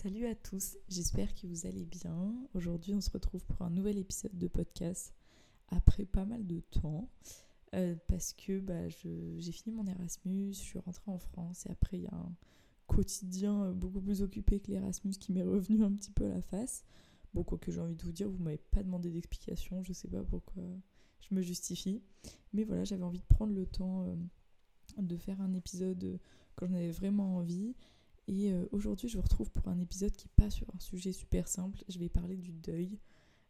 Salut 0.00 0.26
à 0.26 0.36
tous, 0.36 0.76
j'espère 0.88 1.34
que 1.34 1.48
vous 1.48 1.66
allez 1.66 1.84
bien. 1.84 2.32
Aujourd'hui, 2.54 2.94
on 2.94 3.00
se 3.00 3.10
retrouve 3.10 3.44
pour 3.44 3.62
un 3.62 3.70
nouvel 3.70 3.98
épisode 3.98 4.38
de 4.38 4.46
podcast 4.46 5.12
après 5.70 6.04
pas 6.04 6.24
mal 6.24 6.46
de 6.46 6.60
temps 6.60 7.10
euh, 7.74 7.96
parce 8.06 8.32
que 8.32 8.60
bah, 8.60 8.88
j'ai 8.88 9.50
fini 9.50 9.74
mon 9.74 9.88
Erasmus, 9.88 10.52
je 10.52 10.60
suis 10.60 10.78
rentrée 10.78 11.10
en 11.10 11.18
France 11.18 11.66
et 11.66 11.72
après 11.72 11.96
il 11.96 12.04
y 12.04 12.06
a 12.06 12.14
un 12.14 12.32
quotidien 12.86 13.72
beaucoup 13.72 14.00
plus 14.00 14.22
occupé 14.22 14.60
que 14.60 14.70
l'Erasmus 14.70 15.14
qui 15.14 15.32
m'est 15.32 15.42
revenu 15.42 15.82
un 15.82 15.90
petit 15.90 16.12
peu 16.12 16.26
à 16.26 16.28
la 16.28 16.42
face. 16.42 16.84
Bon, 17.34 17.42
quoi 17.42 17.58
que 17.58 17.72
j'ai 17.72 17.80
envie 17.80 17.96
de 17.96 18.04
vous 18.04 18.12
dire, 18.12 18.30
vous 18.30 18.40
m'avez 18.40 18.62
pas 18.70 18.84
demandé 18.84 19.10
d'explication, 19.10 19.82
je 19.82 19.92
sais 19.92 20.06
pas 20.06 20.22
pourquoi 20.22 20.62
je 21.28 21.34
me 21.34 21.42
justifie. 21.42 22.04
Mais 22.52 22.62
voilà, 22.62 22.84
j'avais 22.84 23.02
envie 23.02 23.18
de 23.18 23.26
prendre 23.26 23.52
le 23.52 23.66
temps 23.66 24.04
euh, 24.04 24.14
de 25.02 25.16
faire 25.16 25.40
un 25.40 25.54
épisode 25.54 26.20
quand 26.54 26.68
j'en 26.68 26.74
avais 26.74 26.92
vraiment 26.92 27.38
envie 27.38 27.74
et 28.28 28.52
euh, 28.52 28.66
aujourd'hui, 28.72 29.08
je 29.08 29.16
vous 29.16 29.22
retrouve 29.22 29.50
pour 29.50 29.68
un 29.68 29.78
épisode 29.78 30.12
qui 30.12 30.28
passe 30.28 30.54
sur 30.56 30.66
un 30.74 30.78
sujet 30.78 31.12
super 31.12 31.48
simple. 31.48 31.82
Je 31.88 31.98
vais 31.98 32.10
parler 32.10 32.36
du 32.36 32.52
deuil. 32.52 32.98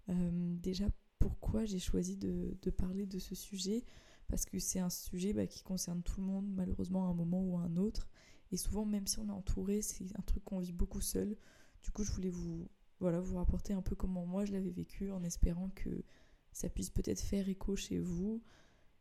Euh, 0.09 0.55
déjà, 0.63 0.87
pourquoi 1.19 1.65
j'ai 1.65 1.81
choisi 1.81 2.17
de, 2.17 2.57
parler 2.71 3.05
de 3.05 3.19
ce 3.19 3.35
sujet? 3.35 3.85
Parce 4.29 4.45
que 4.45 4.61
c'est 4.61 4.79
un 4.79 4.89
sujet 4.89 5.33
bah, 5.33 5.49
qui 5.49 5.65
concerne 5.65 6.03
tout 6.05 6.21
le 6.21 6.27
monde, 6.29 6.49
malheureusement, 6.55 7.07
à 7.07 7.11
un 7.11 7.15
moment 7.15 7.43
ou 7.43 7.59
à 7.59 7.63
un 7.63 7.77
autre. 7.77 8.09
Et 8.53 8.57
souvent, 8.57 8.85
même 8.85 9.09
si 9.09 9.19
on 9.19 9.29
est 9.29 9.33
entouré, 9.33 9.83
c'est 9.83 10.17
un 10.17 10.23
truc 10.23 10.45
qu'on 10.45 10.61
vit 10.61 10.73
beaucoup 10.73 11.01
seul. 11.01 11.37
Du 11.83 11.91
coup, 11.91 12.05
je 12.05 12.13
voulais 12.13 12.31
vous, 12.31 12.69
voilà, 13.01 13.19
vous 13.19 13.37
rapporter 13.37 13.73
un 13.73 13.83
peu 13.83 13.97
comment 13.97 14.27
moi 14.27 14.45
je 14.45 14.53
l'avais 14.53 14.71
vécu, 14.71 15.11
en 15.11 15.25
espérant 15.25 15.71
que 15.75 16.05
ça 16.53 16.69
puisse 16.69 16.91
peut-être 16.91 17.21
faire 17.21 17.49
écho 17.49 17.75
chez 17.75 17.99
vous 17.99 18.43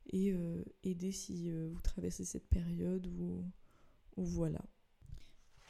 et 0.08 0.31
euh, 0.34 0.64
aider 0.84 1.12
si 1.12 1.52
vous 1.52 1.81
traversez 1.81 2.25
cette 2.25 2.48
période 2.48 3.05
ou, 3.08 3.44
ou 4.16 4.23
voilà. 4.23 4.62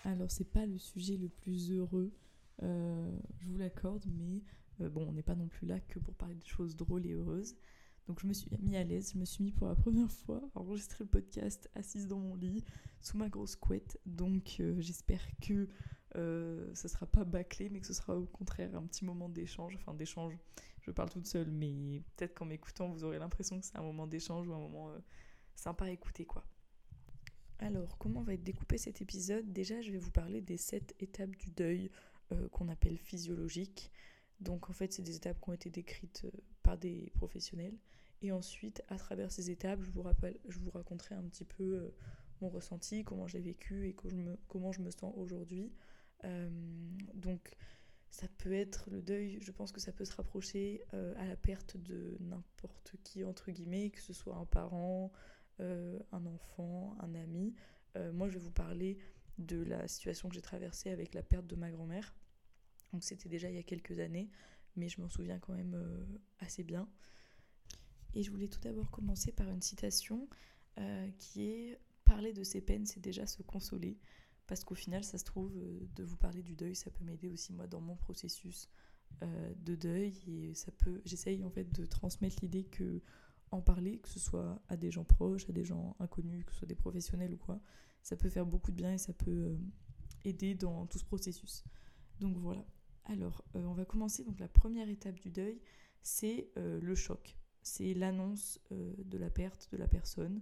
Alors 0.07 0.31
c'est 0.31 0.49
pas 0.49 0.65
le 0.65 0.77
sujet 0.77 1.17
le 1.17 1.27
plus 1.27 1.69
heureux, 1.69 2.13
euh, 2.63 3.11
je 3.39 3.47
vous 3.49 3.57
l'accorde, 3.57 4.05
mais 4.17 4.41
euh, 4.79 4.89
bon, 4.89 5.05
on 5.05 5.11
n'est 5.11 5.21
pas 5.21 5.35
non 5.35 5.49
plus 5.49 5.67
là 5.67 5.81
que 5.81 5.99
pour 5.99 6.15
parler 6.15 6.35
de 6.35 6.45
choses 6.45 6.77
drôles 6.77 7.05
et 7.05 7.11
heureuses. 7.11 7.57
Donc 8.07 8.21
je 8.21 8.25
me 8.25 8.31
suis 8.31 8.49
mis 8.61 8.77
à 8.77 8.85
l'aise, 8.85 9.11
je 9.13 9.19
me 9.19 9.25
suis 9.25 9.43
mis 9.43 9.51
pour 9.51 9.67
la 9.67 9.75
première 9.75 10.09
fois 10.09 10.41
à 10.55 10.59
enregistrer 10.59 11.03
le 11.03 11.09
podcast 11.09 11.69
assise 11.75 12.07
dans 12.07 12.19
mon 12.19 12.35
lit, 12.35 12.63
sous 13.01 13.17
ma 13.17 13.27
grosse 13.27 13.57
couette. 13.57 13.99
Donc 14.05 14.55
euh, 14.61 14.79
j'espère 14.79 15.21
que 15.41 15.67
ça 16.73 16.87
sera 16.87 17.05
pas 17.05 17.25
bâclé, 17.25 17.69
mais 17.69 17.81
que 17.81 17.85
ce 17.85 17.93
sera 17.93 18.17
au 18.17 18.25
contraire 18.25 18.73
un 18.75 18.83
petit 18.83 19.03
moment 19.03 19.27
d'échange. 19.27 19.75
Enfin 19.75 19.93
d'échange, 19.93 20.35
je 20.83 20.91
parle 20.91 21.09
toute 21.09 21.27
seule, 21.27 21.51
mais 21.51 22.01
peut-être 22.15 22.33
qu'en 22.33 22.45
m'écoutant, 22.45 22.89
vous 22.89 23.03
aurez 23.03 23.19
l'impression 23.19 23.59
que 23.59 23.65
c'est 23.65 23.77
un 23.77 23.83
moment 23.83 24.07
d'échange 24.07 24.47
ou 24.47 24.53
un 24.53 24.59
moment 24.59 24.89
sympa 25.53 25.85
à 25.85 25.89
écouter 25.89 26.25
quoi. 26.25 26.45
Alors, 27.59 27.97
comment 27.97 28.21
va 28.21 28.33
être 28.33 28.43
découpé 28.43 28.77
cet 28.77 29.01
épisode? 29.01 29.51
Déjà, 29.51 29.81
je 29.81 29.91
vais 29.91 29.97
vous 29.97 30.11
parler 30.11 30.41
des 30.41 30.57
sept 30.57 30.95
étapes 30.99 31.35
du 31.35 31.49
deuil 31.49 31.89
euh, 32.31 32.47
qu'on 32.49 32.69
appelle 32.69 32.97
physiologiques. 32.97 33.91
Donc, 34.39 34.69
en 34.69 34.73
fait, 34.73 34.93
c'est 34.93 35.01
des 35.01 35.15
étapes 35.15 35.41
qui 35.41 35.49
ont 35.49 35.53
été 35.53 35.71
décrites 35.71 36.25
euh, 36.25 36.31
par 36.61 36.77
des 36.77 37.11
professionnels. 37.15 37.75
Et 38.21 38.31
ensuite, 38.31 38.83
à 38.89 38.97
travers 38.97 39.31
ces 39.31 39.49
étapes, 39.49 39.81
je 39.81 39.89
vous, 39.89 40.03
rappelle, 40.03 40.37
je 40.47 40.59
vous 40.59 40.69
raconterai 40.69 41.15
un 41.15 41.23
petit 41.23 41.45
peu 41.45 41.63
euh, 41.63 41.95
mon 42.41 42.49
ressenti, 42.49 43.03
comment 43.03 43.27
j'ai 43.27 43.39
vécu 43.39 43.87
et 43.87 43.95
comment 44.47 44.71
je 44.71 44.81
me 44.81 44.91
sens 44.91 45.13
aujourd'hui. 45.17 45.71
donc, 47.15 47.55
ça 48.11 48.27
peut 48.37 48.53
être 48.53 48.89
le 48.91 49.01
deuil, 49.01 49.39
je 49.41 49.51
pense 49.51 49.71
que 49.71 49.79
ça 49.79 49.91
peut 49.91 50.05
se 50.05 50.15
rapprocher 50.15 50.83
à 50.91 51.25
la 51.25 51.35
perte 51.35 51.77
de 51.77 52.15
n'importe 52.19 52.95
qui, 53.03 53.23
entre 53.23 53.51
guillemets, 53.51 53.89
que 53.89 54.01
ce 54.01 54.13
soit 54.13 54.35
un 54.35 54.45
parent, 54.45 55.11
euh, 55.59 55.99
un 56.11 56.25
enfant, 56.25 56.95
un 56.99 57.15
ami. 57.15 57.55
Euh, 57.95 58.11
moi, 58.13 58.27
je 58.29 58.33
vais 58.33 58.43
vous 58.43 58.51
parler 58.51 58.97
de 59.37 59.61
la 59.63 59.87
situation 59.87 60.29
que 60.29 60.35
j'ai 60.35 60.41
traversée 60.41 60.89
avec 60.89 61.13
la 61.13 61.23
perte 61.23 61.47
de 61.47 61.55
ma 61.55 61.71
grand-mère. 61.71 62.15
Donc 62.93 63.03
c'était 63.03 63.29
déjà 63.29 63.49
il 63.49 63.55
y 63.55 63.59
a 63.59 63.63
quelques 63.63 63.99
années, 63.99 64.29
mais 64.75 64.87
je 64.87 65.01
m'en 65.01 65.09
souviens 65.09 65.39
quand 65.39 65.53
même 65.53 65.75
euh, 65.75 66.05
assez 66.39 66.63
bien. 66.63 66.87
Et 68.13 68.23
je 68.23 68.31
voulais 68.31 68.47
tout 68.47 68.61
d'abord 68.61 68.89
commencer 68.89 69.31
par 69.31 69.49
une 69.49 69.61
citation 69.61 70.27
qui 71.17 71.49
est 71.49 71.79
Parler 72.05 72.31
de 72.31 72.43
ses 72.43 72.61
peines, 72.61 72.85
c'est 72.85 73.01
déjà 73.01 73.25
se 73.25 73.41
consoler. 73.41 73.97
Parce 74.45 74.63
qu'au 74.63 74.75
final, 74.75 75.03
ça 75.03 75.17
se 75.17 75.25
trouve, 75.25 75.51
de 75.95 76.03
vous 76.03 76.15
parler 76.15 76.41
du 76.41 76.55
deuil, 76.55 76.73
ça 76.73 76.89
peut 76.89 77.03
m'aider 77.03 77.27
aussi 77.27 77.51
moi 77.51 77.67
dans 77.67 77.81
mon 77.81 77.97
processus 77.97 78.69
de 79.21 79.75
deuil. 79.75 80.13
Et 80.27 80.53
ça 80.53 80.71
peut. 80.71 81.01
J'essaye 81.03 81.43
en 81.43 81.49
fait 81.49 81.69
de 81.73 81.85
transmettre 81.85 82.37
l'idée 82.41 82.63
que 82.63 83.01
en 83.51 83.61
parler, 83.61 83.99
que 83.99 84.09
ce 84.09 84.19
soit 84.19 84.61
à 84.67 84.77
des 84.77 84.91
gens 84.91 85.03
proches, 85.03 85.49
à 85.49 85.53
des 85.53 85.63
gens 85.63 85.95
inconnus, 85.99 86.45
que 86.45 86.51
ce 86.51 86.59
soit 86.59 86.67
des 86.67 86.75
professionnels 86.75 87.33
ou 87.33 87.37
quoi. 87.37 87.59
Ça 88.01 88.15
peut 88.15 88.29
faire 88.29 88.45
beaucoup 88.45 88.71
de 88.71 88.75
bien 88.75 88.93
et 88.93 88.97
ça 88.97 89.13
peut 89.13 89.31
euh, 89.31 89.57
aider 90.25 90.55
dans 90.55 90.85
tout 90.87 90.99
ce 90.99 91.05
processus. 91.05 91.63
Donc 92.19 92.37
voilà. 92.37 92.65
Alors, 93.05 93.43
euh, 93.55 93.63
on 93.63 93.73
va 93.73 93.85
commencer. 93.85 94.23
Donc 94.23 94.39
la 94.39 94.47
première 94.47 94.89
étape 94.89 95.19
du 95.19 95.29
deuil, 95.29 95.61
c'est 96.01 96.51
euh, 96.57 96.79
le 96.81 96.95
choc. 96.95 97.37
C'est 97.61 97.93
l'annonce 97.93 98.61
de 98.71 99.17
la 99.17 99.29
perte 99.29 99.67
de 99.73 99.77
la 99.77 99.89
personne. 99.89 100.41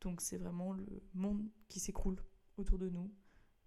Donc 0.00 0.20
c'est 0.20 0.38
vraiment 0.38 0.72
le 0.72 0.86
monde 1.14 1.48
qui 1.68 1.78
s'écroule 1.78 2.20
autour 2.56 2.78
de 2.78 2.88
nous. 2.88 3.12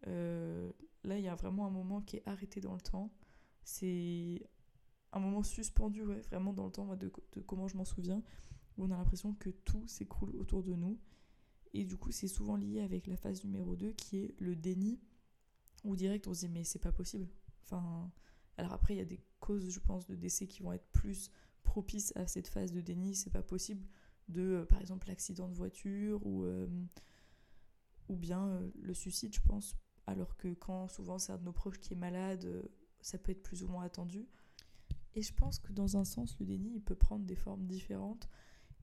là, 0.05 1.17
il 1.17 1.23
y 1.23 1.29
a 1.29 1.35
vraiment 1.35 1.65
un 1.65 1.69
moment 1.69 2.01
qui 2.01 2.17
est 2.17 2.27
arrêté 2.27 2.59
dans 2.59 2.73
le 2.73 2.81
temps. 2.81 3.13
C'est 3.63 4.45
un 5.13 5.19
moment 5.19 5.41
suspendu, 5.41 6.03
ouais, 6.03 6.19
vraiment 6.19 6.51
dans 6.51 6.65
le 6.65 6.71
temps, 6.73 6.97
de 6.97 7.41
comment 7.41 7.69
je 7.69 7.77
m'en 7.77 7.85
souviens 7.85 8.21
on 8.81 8.91
a 8.91 8.97
l'impression 8.97 9.33
que 9.33 9.49
tout 9.49 9.87
s'écroule 9.87 10.35
autour 10.35 10.63
de 10.63 10.73
nous. 10.75 10.99
Et 11.73 11.85
du 11.85 11.97
coup, 11.97 12.11
c'est 12.11 12.27
souvent 12.27 12.55
lié 12.55 12.81
avec 12.81 13.07
la 13.07 13.15
phase 13.15 13.43
numéro 13.43 13.75
2 13.75 13.91
qui 13.93 14.17
est 14.17 14.35
le 14.39 14.55
déni, 14.55 14.99
où 15.83 15.95
direct 15.95 16.27
on 16.27 16.33
se 16.33 16.45
dit 16.45 16.51
mais 16.51 16.63
c'est 16.63 16.79
pas 16.79 16.91
possible. 16.91 17.27
Enfin, 17.63 18.11
alors 18.57 18.73
après, 18.73 18.95
il 18.95 18.97
y 18.97 19.01
a 19.01 19.05
des 19.05 19.21
causes, 19.39 19.69
je 19.69 19.79
pense, 19.79 20.07
de 20.07 20.15
décès 20.15 20.47
qui 20.47 20.61
vont 20.61 20.73
être 20.73 20.87
plus 20.91 21.31
propices 21.63 22.11
à 22.15 22.27
cette 22.27 22.47
phase 22.47 22.73
de 22.73 22.81
déni. 22.81 23.15
C'est 23.15 23.29
pas 23.29 23.43
possible 23.43 23.87
de, 24.27 24.41
euh, 24.41 24.65
par 24.65 24.81
exemple, 24.81 25.07
l'accident 25.07 25.47
de 25.47 25.53
voiture 25.55 26.25
ou, 26.25 26.43
euh, 26.43 26.67
ou 28.09 28.15
bien 28.15 28.47
euh, 28.47 28.69
le 28.81 28.93
suicide, 28.93 29.33
je 29.33 29.41
pense. 29.41 29.75
Alors 30.07 30.35
que 30.35 30.53
quand 30.53 30.87
souvent 30.87 31.19
c'est 31.19 31.31
un 31.31 31.37
de 31.37 31.43
nos 31.43 31.53
proches 31.53 31.79
qui 31.79 31.93
est 31.93 31.97
malade, 31.97 32.69
ça 33.01 33.17
peut 33.17 33.31
être 33.31 33.43
plus 33.43 33.63
ou 33.63 33.67
moins 33.67 33.85
attendu. 33.85 34.27
Et 35.13 35.21
je 35.21 35.33
pense 35.33 35.59
que 35.59 35.73
dans 35.73 35.97
un 35.97 36.05
sens, 36.05 36.37
le 36.39 36.45
déni, 36.45 36.73
il 36.75 36.81
peut 36.81 36.95
prendre 36.95 37.25
des 37.25 37.35
formes 37.35 37.65
différentes. 37.65 38.29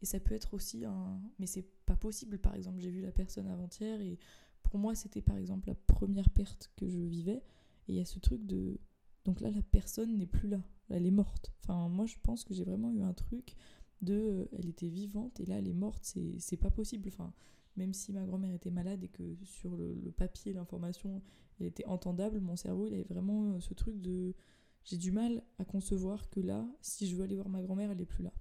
Et 0.02 0.06
ça 0.06 0.20
peut 0.20 0.34
être 0.34 0.54
aussi 0.54 0.84
un. 0.84 1.20
Mais 1.38 1.46
c'est 1.46 1.66
pas 1.86 1.96
possible. 1.96 2.38
Par 2.38 2.54
exemple, 2.54 2.80
j'ai 2.80 2.90
vu 2.90 3.00
la 3.00 3.12
personne 3.12 3.48
avant-hier 3.48 4.00
et 4.00 4.18
pour 4.62 4.78
moi, 4.78 4.94
c'était 4.94 5.22
par 5.22 5.36
exemple 5.36 5.68
la 5.68 5.74
première 5.74 6.30
perte 6.30 6.70
que 6.76 6.88
je 6.88 6.98
vivais. 6.98 7.42
Et 7.88 7.92
il 7.92 7.94
y 7.94 8.00
a 8.00 8.04
ce 8.04 8.18
truc 8.18 8.44
de. 8.46 8.78
Donc 9.24 9.40
là, 9.40 9.50
la 9.50 9.62
personne 9.62 10.16
n'est 10.16 10.26
plus 10.26 10.48
là. 10.48 10.62
Elle 10.88 11.06
est 11.06 11.10
morte. 11.10 11.52
Enfin, 11.62 11.88
moi, 11.88 12.06
je 12.06 12.16
pense 12.22 12.44
que 12.44 12.54
j'ai 12.54 12.64
vraiment 12.64 12.92
eu 12.92 13.02
un 13.02 13.14
truc 13.14 13.54
de. 14.02 14.14
Euh, 14.14 14.48
elle 14.58 14.68
était 14.68 14.88
vivante 14.88 15.40
et 15.40 15.46
là, 15.46 15.58
elle 15.58 15.68
est 15.68 15.74
morte. 15.74 16.16
C'est 16.38 16.56
pas 16.56 16.70
possible. 16.70 17.08
Enfin, 17.08 17.32
même 17.76 17.94
si 17.94 18.12
ma 18.12 18.24
grand-mère 18.24 18.52
était 18.52 18.70
malade 18.70 19.02
et 19.04 19.08
que 19.08 19.36
sur 19.44 19.76
le, 19.76 20.12
papier, 20.16 20.52
l'information, 20.52 21.22
était 21.60 21.86
entendable, 21.86 22.38
mon 22.40 22.54
cerveau, 22.54 22.86
il 22.86 22.94
avait 22.94 23.02
vraiment 23.02 23.52
euh, 23.52 23.60
ce 23.60 23.74
truc 23.74 24.00
de. 24.00 24.34
J'ai 24.84 24.96
du 24.96 25.12
mal 25.12 25.42
à 25.58 25.64
concevoir 25.64 26.30
que 26.30 26.40
là, 26.40 26.66
si 26.80 27.06
je 27.06 27.16
veux 27.16 27.24
aller 27.24 27.34
voir 27.34 27.48
ma 27.48 27.60
grand-mère, 27.60 27.90
elle 27.90 28.00
est 28.00 28.06
plus 28.06 28.22
là. 28.22 28.32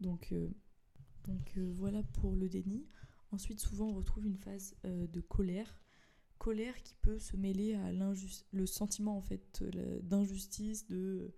Donc, 0.00 0.32
euh, 0.32 0.48
donc 1.24 1.52
euh, 1.56 1.72
voilà 1.76 2.02
pour 2.02 2.34
le 2.34 2.48
déni. 2.48 2.86
Ensuite, 3.32 3.60
souvent, 3.60 3.88
on 3.88 3.94
retrouve 3.94 4.26
une 4.26 4.38
phase 4.38 4.74
euh, 4.84 5.06
de 5.06 5.20
colère. 5.20 5.80
Colère 6.38 6.82
qui 6.82 6.94
peut 7.02 7.18
se 7.18 7.36
mêler 7.36 7.74
à 7.74 7.92
le 7.92 8.66
sentiment 8.66 9.18
en 9.18 9.20
fait 9.20 9.62
d'injustice, 10.02 10.86
de 10.86 11.34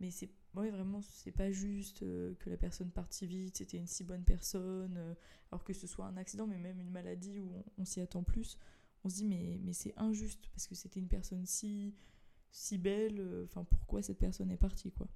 mais 0.00 0.10
c'est 0.10 0.28
ouais, 0.56 0.70
vraiment 0.70 1.02
c'est 1.02 1.30
pas 1.30 1.52
juste 1.52 2.00
que 2.00 2.50
la 2.50 2.56
personne 2.56 2.90
parte 2.90 3.12
si 3.12 3.28
vite, 3.28 3.58
c'était 3.58 3.76
une 3.76 3.86
si 3.86 4.02
bonne 4.02 4.24
personne, 4.24 5.14
alors 5.52 5.62
que 5.62 5.72
ce 5.72 5.86
soit 5.86 6.06
un 6.06 6.16
accident, 6.16 6.48
mais 6.48 6.58
même 6.58 6.80
une 6.80 6.90
maladie 6.90 7.38
où 7.38 7.52
on, 7.78 7.84
s'y 7.84 8.00
attend 8.00 8.24
plus, 8.24 8.58
on 9.04 9.08
se 9.08 9.18
dit 9.18 9.24
mais, 9.24 9.60
mais 9.62 9.72
c'est 9.72 9.96
injuste 9.96 10.48
parce 10.50 10.66
que 10.66 10.74
c'était 10.74 10.98
une 10.98 11.06
personne 11.06 11.46
si, 11.46 11.94
si 12.50 12.76
belle, 12.76 13.44
enfin 13.44 13.62
pourquoi 13.62 14.02
cette 14.02 14.18
personne 14.18 14.50
est 14.50 14.56
partie 14.56 14.90
quoi. 14.90 15.06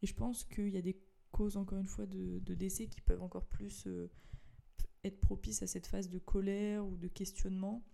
Et 0.00 0.06
je 0.06 0.14
pense 0.14 0.44
qu'il 0.44 0.68
y 0.68 0.76
a 0.76 0.82
des 0.82 0.96
causes 1.36 1.58
encore 1.58 1.78
une 1.78 1.86
fois 1.86 2.06
de, 2.06 2.54
décès 2.54 2.86
qui 2.86 3.02
peuvent 3.02 3.22
encore 3.22 3.44
plus 3.44 3.86
euh, 3.86 4.10
être 5.04 5.20
propices 5.20 5.62
à 5.62 5.66
cette 5.66 5.86
phase 5.86 6.08
de 6.08 6.18
colère 6.18 6.86
ou 6.86 6.96
de 6.96 7.08
questionnement, 7.08 7.84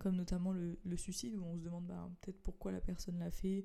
comme 0.00 0.16
notamment 0.16 0.50
le, 0.50 0.96
suicide 0.96 1.36
où 1.36 1.44
on 1.44 1.56
se 1.56 1.62
demande 1.62 1.86
bah, 1.86 2.10
peut-être 2.20 2.42
pourquoi 2.42 2.72
la 2.72 2.80
personne 2.80 3.20
l'a 3.20 3.30
fait. 3.30 3.64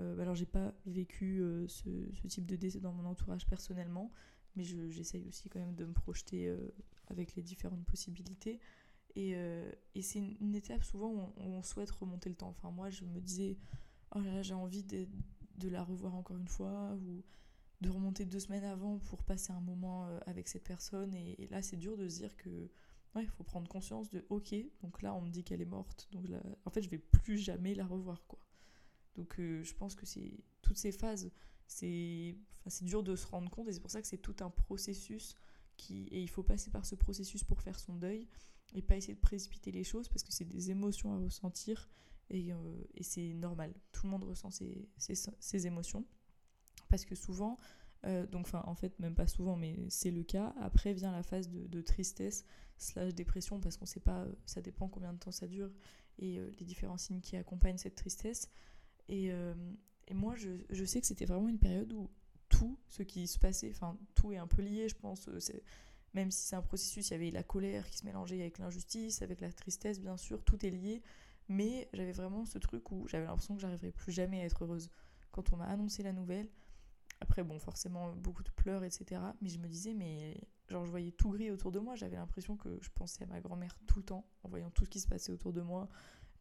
Euh, 0.00 0.18
alors 0.18 0.34
j'ai 0.34 0.46
pas 0.46 0.74
vécu 0.84 1.40
euh, 1.40 1.68
ce, 1.68 1.88
type 2.26 2.44
de 2.44 2.56
décès 2.56 2.80
dans 2.80 2.92
mon 2.92 3.04
entourage 3.04 3.46
personnellement, 3.46 4.12
mais 4.56 4.64
j'essaye 4.64 5.28
aussi 5.28 5.48
quand 5.48 5.60
même 5.60 5.76
de 5.76 5.84
me 5.84 5.92
projeter 5.92 6.52
avec 7.06 7.36
les 7.36 7.42
différentes 7.42 7.84
possibilités. 7.84 8.58
Et, 9.14 9.36
c'est 10.02 10.18
une, 10.18 10.56
étape 10.56 10.82
souvent 10.82 11.12
où 11.12 11.32
on, 11.36 11.62
souhaite 11.62 11.92
remonter 11.92 12.28
le 12.28 12.34
temps. 12.34 12.48
Enfin 12.48 12.72
moi 12.72 12.90
je 12.90 13.04
me 13.04 13.20
disais, 13.20 13.58
oh 14.16 14.20
j'ai 14.40 14.54
envie 14.54 14.82
de, 14.82 15.06
de, 15.58 15.68
la 15.68 15.84
revoir 15.84 16.16
encore 16.16 16.36
une 16.36 16.48
fois, 16.48 16.98
ou 17.06 17.22
de 17.80 17.88
remonter 17.88 18.24
deux 18.24 18.40
semaines 18.40 18.64
avant 18.64 18.98
pour 18.98 19.22
passer 19.22 19.52
un 19.52 19.60
moment 19.60 20.06
euh, 20.06 20.18
avec 20.26 20.48
cette 20.48 20.64
personne. 20.64 21.14
Et, 21.14 21.48
là, 21.50 21.62
c'est 21.62 21.76
dur 21.76 21.96
de 21.96 22.08
se 22.08 22.18
dire 22.18 22.36
que 22.36 22.70
ouais, 23.14 23.22
il 23.22 23.28
faut 23.28 23.44
prendre 23.44 23.68
conscience 23.68 24.10
de 24.10 24.24
ok, 24.28 24.54
donc 24.82 25.02
là, 25.02 25.14
on 25.14 25.20
me 25.22 25.30
dit 25.30 25.42
qu'elle 25.42 25.60
est 25.60 25.64
morte, 25.64 26.08
donc 26.12 26.26
en 26.64 26.70
fait, 26.70 26.82
je 26.82 26.88
vais 26.88 26.98
plus 26.98 27.38
jamais 27.38 27.74
la 27.74 27.84
revoir, 27.84 28.24
quoi. 28.28 28.38
Donc 29.16 29.34
je 29.38 29.74
pense 29.74 29.96
que 29.96 30.06
c'est 30.06 30.44
toutes 30.62 30.76
ces 30.76 30.92
phases, 30.92 31.32
c'est 31.66 32.36
enfin, 32.64 32.84
dur 32.84 33.02
de 33.02 33.16
se 33.16 33.26
rendre 33.26 33.50
compte 33.50 33.68
et 33.68 33.72
c'est 33.72 33.80
pour 33.80 33.90
ça 33.90 34.00
que 34.00 34.06
c'est 34.06 34.18
tout 34.18 34.36
un 34.40 34.50
processus 34.50 35.34
qui, 35.76 36.04
et 36.08 36.22
il 36.22 36.28
faut 36.28 36.42
passer 36.42 36.70
par 36.70 36.84
ce 36.84 36.94
processus 36.94 37.44
pour 37.44 37.60
faire 37.60 37.78
son 37.78 37.94
deuil 37.94 38.28
et 38.74 38.82
pas 38.82 38.96
essayer 38.96 39.14
de 39.14 39.20
précipiter 39.20 39.72
les 39.72 39.84
choses 39.84 40.08
parce 40.08 40.22
que 40.22 40.32
c'est 40.32 40.44
des 40.44 40.70
émotions 40.70 41.12
à 41.12 41.18
ressentir 41.18 41.88
et, 42.28 42.52
et 42.94 43.02
c'est 43.02 43.34
normal. 43.34 43.74
Tout 43.92 44.06
le 44.06 44.10
monde 44.10 44.24
ressent 44.24 44.50
ces, 44.50 44.88
ces, 44.98 45.66
émotions 45.66 46.04
parce 46.90 47.04
que 47.04 47.14
souvent, 47.14 47.56
donc 48.04 48.46
enfin 48.46 48.62
en 48.66 48.74
fait 48.74 48.98
même 48.98 49.14
pas 49.14 49.26
souvent 49.26 49.56
mais 49.56 49.76
c'est 49.90 50.10
le 50.10 50.22
cas, 50.22 50.54
après 50.60 50.92
vient 50.94 51.12
la 51.12 51.22
phase 51.22 51.50
de, 51.50 51.80
tristesse 51.82 52.44
slash 52.78 53.14
dépression 53.14 53.60
parce 53.60 53.76
qu'on 53.76 53.86
sait 53.86 54.00
pas, 54.00 54.26
ça 54.46 54.60
dépend 54.62 54.88
combien 54.88 55.12
de 55.12 55.18
temps 55.18 55.30
ça 55.32 55.46
dure 55.46 55.70
et 56.18 56.40
les 56.58 56.64
différents 56.64 56.98
signes 56.98 57.20
qui 57.20 57.36
accompagnent 57.36 57.78
cette 57.78 57.94
tristesse. 57.94 58.50
Et, 59.08 59.32
moi, 60.12 60.34
je, 60.36 60.50
je 60.70 60.84
sais 60.84 61.00
que 61.00 61.06
c'était 61.06 61.24
vraiment 61.24 61.48
une 61.48 61.58
période 61.58 61.92
où 61.92 62.10
tout 62.50 62.78
ce 62.88 63.02
qui 63.02 63.26
se 63.26 63.38
passait, 63.38 63.70
enfin, 63.70 63.96
tout 64.14 64.32
est 64.32 64.36
un 64.36 64.46
peu 64.46 64.60
lié, 64.60 64.88
je 64.88 64.96
pense. 64.96 65.28
Euh, 65.28 65.38
même 66.12 66.30
si 66.30 66.42
c'est 66.42 66.56
un 66.56 66.62
processus, 66.62 67.08
il 67.08 67.12
y 67.12 67.14
avait 67.14 67.30
la 67.30 67.44
colère 67.44 67.88
qui 67.88 67.96
se 67.96 68.04
mélangeait 68.04 68.40
avec 68.40 68.58
l'injustice, 68.58 69.22
avec 69.22 69.40
la 69.40 69.50
tristesse, 69.52 70.00
bien 70.00 70.16
sûr, 70.16 70.44
tout 70.44 70.66
est 70.66 70.70
lié. 70.70 71.02
Mais 71.48 71.88
j'avais 71.94 72.12
vraiment 72.12 72.44
ce 72.44 72.58
truc 72.58 72.90
où 72.90 73.08
j'avais 73.08 73.24
l'impression 73.24 73.54
que 73.54 73.60
j'arriverais 73.60 73.92
plus 73.92 74.12
jamais 74.12 74.42
à 74.42 74.44
être 74.44 74.64
heureuse. 74.64 74.90
Quand 75.30 75.52
on 75.52 75.56
m'a 75.56 75.66
annoncé 75.66 76.02
la 76.02 76.12
nouvelle, 76.12 76.48
après, 77.20 77.44
bon, 77.44 77.58
forcément, 77.58 78.12
beaucoup 78.16 78.42
de 78.42 78.50
pleurs, 78.50 78.84
etc. 78.84 79.20
Mais 79.40 79.48
je 79.48 79.58
me 79.58 79.68
disais, 79.68 79.94
mais 79.94 80.40
genre, 80.68 80.84
je 80.84 80.90
voyais 80.90 81.12
tout 81.12 81.30
gris 81.30 81.50
autour 81.50 81.72
de 81.72 81.78
moi. 81.78 81.94
J'avais 81.94 82.16
l'impression 82.16 82.56
que 82.56 82.78
je 82.80 82.88
pensais 82.94 83.24
à 83.24 83.26
ma 83.26 83.40
grand-mère 83.40 83.76
tout 83.86 83.98
le 83.98 84.04
temps, 84.04 84.26
en 84.42 84.48
voyant 84.48 84.70
tout 84.70 84.84
ce 84.84 84.90
qui 84.90 85.00
se 85.00 85.08
passait 85.08 85.32
autour 85.32 85.52
de 85.52 85.60
moi. 85.60 85.88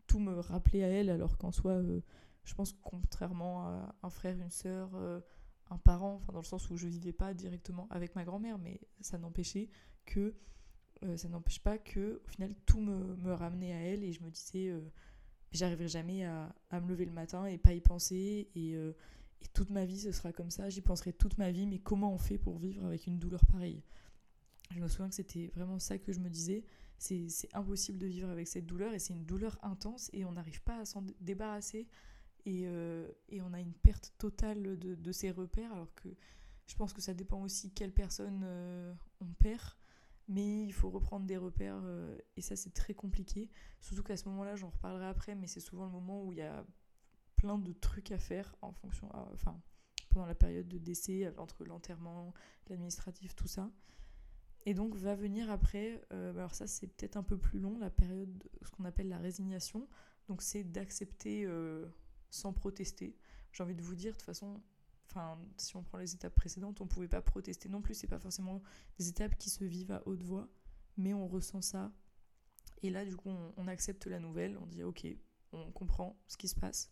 Tout 0.08 0.20
me 0.20 0.40
rappelait 0.40 0.84
à 0.84 0.88
elle, 0.88 1.10
alors 1.10 1.38
qu'en 1.38 1.52
soi, 1.52 1.74
euh, 1.74 2.02
je 2.44 2.56
pense 2.56 2.74
que 2.74 2.80
contrairement 2.82 3.68
à 3.68 3.96
un 4.02 4.10
frère, 4.10 4.38
une 4.38 4.50
sœur, 4.50 4.90
euh, 4.96 5.20
un 5.70 5.78
parent, 5.78 6.16
enfin 6.16 6.34
dans 6.34 6.40
le 6.40 6.46
sens 6.46 6.70
où 6.70 6.78
je 6.78 6.88
vivais 6.88 7.14
pas 7.14 7.34
directement 7.34 7.88
avec 7.92 8.16
ma 8.16 8.24
grand-mère, 8.24 8.58
mais 8.58 8.82
ça 9.02 9.18
n'empêchait 9.18 9.70
que 10.06 10.36
euh, 11.04 11.16
ça 11.16 11.30
n'empêche 11.30 11.60
pas 11.60 11.78
que 11.78 12.22
au 12.26 12.28
final 12.28 12.54
tout 12.66 12.82
me, 12.82 13.16
me, 13.18 13.34
ramenait 13.34 13.72
à 13.72 13.80
elle 13.80 14.04
et 14.04 14.12
je 14.12 14.22
me 14.22 14.30
disais 14.30 14.70
euh, 14.70 14.82
j'arriverai 15.52 15.88
jamais 15.88 16.26
à, 16.26 16.54
à, 16.72 16.82
me 16.82 16.90
lever 16.90 17.06
le 17.06 17.12
matin 17.12 17.46
et 17.46 17.58
pas 17.58 17.74
y 17.74 17.82
penser 17.82 18.50
et, 18.56 18.76
et, 19.42 19.48
toute 19.54 19.70
ma 19.70 19.86
vie 19.86 20.00
ce 20.00 20.12
sera 20.12 20.32
comme 20.32 20.50
ça, 20.50 20.70
j'y 20.70 20.82
penserai 20.82 21.14
toute 21.14 21.38
ma 21.38 21.52
vie, 21.52 21.68
mais 21.68 21.80
comment 21.80 22.14
on 22.14 22.18
fait 22.18 22.38
pour 22.38 22.58
vivre 22.58 22.86
avec 22.86 23.08
une 23.08 23.20
douleur 23.20 23.46
pareille? 23.46 23.84
Je 24.72 24.80
me 24.80 24.88
souviens 24.88 25.10
que 25.10 25.16
c'était 25.16 25.48
vraiment 25.56 25.80
ça 25.80 25.98
que 25.98 26.12
je 26.12 26.20
me 26.20 26.30
disais, 26.30 26.64
c'est 26.98 27.28
impossible 27.54 27.98
de 27.98 28.08
vivre 28.08 28.30
avec 28.30 28.48
cette 28.48 28.66
douleur 28.66 28.94
et 28.94 29.00
c'est 29.00 29.14
une 29.14 29.26
douleur 29.26 29.58
intense 29.64 30.10
et 30.14 30.26
on 30.26 30.34
n'arrive 30.34 30.62
pas 30.62 30.80
à 30.80 30.86
s'en 30.86 31.04
débarrasser. 31.22 31.88
Euh, 32.48 33.08
et, 33.30 33.42
on 33.42 33.54
a 33.54 33.60
une 33.60 33.74
perte 33.74 34.14
totale 34.18 34.78
de, 34.78 35.12
ses 35.12 35.32
repères, 35.32 35.72
alors 35.74 35.94
que 35.96 36.10
je 36.68 36.76
pense 36.76 36.94
que 36.94 37.02
ça 37.02 37.14
dépend 37.14 37.42
aussi 37.42 37.72
quelle 37.72 37.92
personne 37.92 38.42
euh, 38.44 38.94
on 39.22 39.28
perd, 39.34 39.76
mais 40.28 40.64
il 40.64 40.74
faut 40.74 40.90
reprendre 40.90 41.26
des 41.26 41.38
repères, 41.38 41.80
euh, 41.84 42.18
et 42.38 42.42
ça 42.42 42.56
c'est 42.56 42.74
très 42.74 42.94
compliqué, 42.94 43.50
surtout 43.82 44.04
qu'à 44.04 44.18
ce 44.18 44.28
moment-là, 44.30 44.56
j'en 44.56 44.70
reparlerai 44.70 45.08
après, 45.08 45.36
mais 45.36 45.48
c'est 45.48 45.60
souvent 45.60 45.86
le 45.86 45.92
moment 45.92 46.24
où 46.24 46.32
il 46.32 46.40
y 46.40 46.44
a 46.44 46.66
plein 47.40 47.58
de 47.58 47.72
trucs 47.72 48.12
à 48.12 48.18
faire 48.18 48.54
en 48.62 48.74
fonction, 48.74 49.10
enfin, 49.34 49.58
pendant 50.10 50.26
la 50.26 50.36
période 50.36 50.68
de 50.68 50.78
décès, 50.78 51.34
entre 51.38 51.64
l'enterrement, 51.64 52.34
l'administratif, 52.68 53.34
tout 53.34 53.48
ça. 53.48 53.72
Et 54.66 54.74
donc 54.74 54.96
va 54.96 55.16
venir 55.16 55.50
après, 55.50 56.06
alors 56.12 56.54
ça 56.54 56.68
c'est 56.68 56.88
peut-être 56.88 57.16
un 57.16 57.24
peu 57.24 57.38
plus 57.38 57.60
long, 57.60 57.78
la 57.80 57.90
période, 57.90 58.44
ce 58.62 58.70
qu'on 58.72 58.84
appelle 58.84 59.08
la 59.08 59.18
résignation. 59.18 59.88
Donc 60.28 60.42
c'est 60.42 60.66
d'accepter 60.66 61.48
sans 62.30 62.52
protester. 62.52 63.16
J'ai 63.54 63.64
envie 63.64 63.76
de 63.76 63.82
vous 63.82 63.96
dire, 63.96 64.12
de 64.12 64.18
toute 64.18 64.26
façon, 64.26 64.62
si 65.56 65.78
on 65.78 65.84
prend 65.84 65.98
les 65.98 66.14
étapes 66.14 66.36
précédentes, 66.36 66.82
on 66.82 66.84
ne 66.84 66.90
pouvait 66.90 67.08
pas 67.08 67.22
protester 67.22 67.70
non 67.70 67.82
plus. 67.82 67.94
C'est 67.94 68.08
pas 68.08 68.20
forcément 68.20 68.62
des 68.98 69.08
étapes 69.08 69.38
qui 69.38 69.50
se 69.50 69.64
vivent 69.64 69.92
à 69.92 70.06
haute 70.06 70.24
voix, 70.24 70.50
mais 70.98 71.14
on 71.14 71.28
ressent 71.28 71.62
ça. 71.62 71.94
Et 72.84 72.90
là, 72.90 73.06
du 73.06 73.16
coup, 73.16 73.30
on, 73.30 73.68
accepte 73.68 74.08
la 74.08 74.20
nouvelle, 74.20 74.58
on 74.58 74.66
dit 74.66 74.84
ok, 74.84 75.08
on 75.52 75.72
comprend 75.72 76.22
ce 76.28 76.38
qui 76.38 76.48
se 76.48 76.56
passe. 76.56 76.92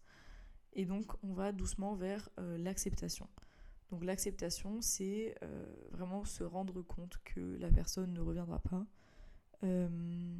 Et 0.74 0.86
donc, 0.86 1.12
on 1.24 1.34
va 1.34 1.52
doucement 1.52 1.96
vers 1.96 2.30
euh, 2.40 2.58
l'acceptation. 2.58 3.28
Donc, 3.90 4.04
l'acceptation, 4.04 4.82
c'est 4.82 5.36
euh, 5.44 5.66
vraiment 5.92 6.26
se 6.26 6.44
rendre 6.44 6.82
compte 6.82 7.18
que 7.24 7.58
la 7.58 7.72
personne 7.72 8.14
ne 8.14 8.22
reviendra 8.22 8.60
pas. 8.60 8.86
Euh, 9.64 10.38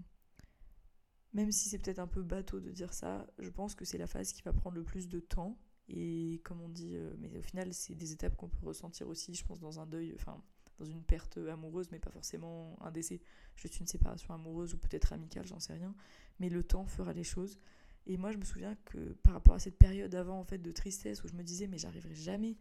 même 1.34 1.52
si 1.52 1.70
c'est 1.70 1.80
peut-être 1.80 2.00
un 2.00 2.08
peu 2.08 2.22
bateau 2.22 2.60
de 2.60 2.72
dire 2.72 2.94
ça, 2.94 3.28
je 3.40 3.50
pense 3.50 3.76
que 3.76 3.86
c'est 3.86 3.98
la 3.98 4.08
phase 4.08 4.34
qui 4.34 4.42
va 4.42 4.54
prendre 4.54 4.76
le 4.76 4.84
plus 4.84 5.08
de 5.08 5.20
temps. 5.20 5.58
Et 5.90 6.42
comme 6.44 6.62
on 6.62 6.70
dit, 6.70 6.98
mais 7.20 7.38
au 7.38 7.42
final, 7.42 7.74
c'est 7.74 7.96
des 7.96 8.12
étapes 8.12 8.36
qu'on 8.36 8.50
peut 8.50 8.66
ressentir 8.66 9.08
aussi, 9.08 9.34
je 9.34 9.46
pense, 9.46 9.60
dans 9.60 9.80
un 9.80 9.86
deuil, 9.86 10.14
enfin, 10.16 10.44
dans 10.78 10.86
une 10.86 11.04
perte 11.04 11.38
amoureuse, 11.38 11.90
mais 11.92 12.00
pas 12.00 12.12
forcément 12.12 12.78
un 12.82 12.92
décès, 12.92 13.22
juste 13.56 13.80
une 13.80 13.88
séparation 13.88 14.34
amoureuse 14.34 14.74
ou 14.74 14.78
peut-être 14.78 15.14
amicale, 15.14 15.46
j'en 15.48 15.60
sais 15.60 15.74
rien. 15.74 15.96
Mais 16.40 16.50
le 16.50 16.64
temps 16.64 16.86
fera 16.86 17.14
les 17.14 17.24
choses. 17.24 17.60
Et 18.08 18.18
moi, 18.18 18.32
je 18.32 18.38
me 18.38 18.46
souviens 18.46 18.76
que 18.86 18.98
par 19.24 19.34
rapport 19.34 19.54
à 19.54 19.60
cette 19.60 19.78
période 19.78 20.16
avant, 20.16 20.40
en 20.40 20.46
fait, 20.46 20.58
de 20.58 20.72
tristesse, 20.72 21.24
où 21.24 21.28
je 21.28 21.34
me 21.34 21.44
disais, 21.44 21.68
mais 21.68 21.78
j'arriverai 21.78 22.16
jamais 22.16 22.56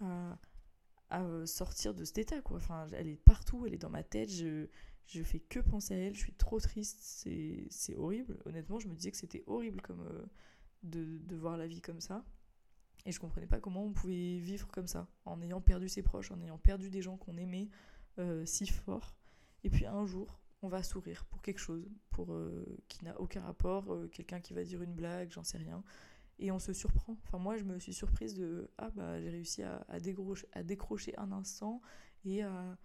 à, 0.00 0.38
à, 1.08 1.46
sortir 1.46 1.94
de 1.94 2.04
cet 2.04 2.18
état, 2.18 2.40
quoi. 2.42 2.58
Enfin, 2.58 2.86
elle 2.92 3.08
est 3.08 3.16
partout, 3.16 3.66
elle 3.66 3.74
est 3.74 3.78
dans 3.78 3.90
ma 3.90 4.02
tête, 4.02 4.30
je, 4.30 4.68
je 5.06 5.22
fais 5.22 5.40
que 5.40 5.60
penser 5.60 5.94
à 5.94 5.98
elle, 5.98 6.14
je 6.14 6.20
suis 6.20 6.34
trop 6.34 6.60
triste, 6.60 6.98
c'est 7.70 7.96
horrible. 7.96 8.38
Honnêtement, 8.44 8.78
je 8.78 8.88
me 8.88 8.94
disais 8.94 9.10
que 9.10 9.16
c'était 9.16 9.44
horrible 9.46 9.80
comme 9.80 10.02
euh, 10.02 10.26
de, 10.82 11.18
de, 11.18 11.36
voir 11.36 11.56
la 11.56 11.66
vie 11.66 11.80
comme 11.80 12.00
ça. 12.00 12.24
Et 13.06 13.12
je 13.12 13.20
comprenais 13.20 13.46
pas 13.46 13.60
comment 13.60 13.84
on 13.84 13.92
pouvait 13.92 14.38
vivre 14.38 14.68
comme 14.68 14.88
ça, 14.88 15.08
en 15.24 15.40
ayant 15.40 15.60
perdu 15.60 15.88
ses 15.88 16.02
proches, 16.02 16.30
en 16.32 16.40
ayant 16.42 16.58
perdu 16.58 16.90
des 16.90 17.02
gens 17.02 17.16
qu'on 17.16 17.36
aimait 17.38 17.70
euh, 18.18 18.44
si 18.44 18.66
fort. 18.66 19.14
Et 19.64 19.70
puis 19.70 19.86
un 19.86 20.04
jour, 20.04 20.40
on 20.62 20.68
va 20.68 20.82
sourire 20.82 21.24
pour 21.26 21.42
quelque 21.42 21.58
chose, 21.58 21.88
pour 22.10 22.32
euh, 22.32 22.64
qui 22.88 23.04
n'a 23.04 23.20
aucun 23.20 23.42
rapport, 23.42 23.94
quelqu'un 24.12 24.40
qui 24.40 24.54
va 24.54 24.64
dire 24.64 24.82
une 24.82 24.94
blague, 24.94 25.30
j'en 25.30 25.44
sais 25.44 25.58
rien. 25.58 25.82
Et 26.38 26.50
on 26.50 26.58
se 26.58 26.72
surprend. 26.72 27.16
Enfin, 27.24 27.38
moi, 27.38 27.56
je 27.56 27.64
me 27.64 27.78
suis 27.78 27.94
surprise 27.94 28.34
de 28.34 28.70
Ah, 28.78 28.90
bah, 28.90 29.20
j'ai 29.20 29.30
réussi 29.30 29.62
à, 29.62 29.84
à, 29.88 30.00
décrocher, 30.00 30.46
à 30.52 30.62
décrocher 30.62 31.16
un 31.18 31.32
instant 31.32 31.80
et 32.24 32.42
à 32.42 32.76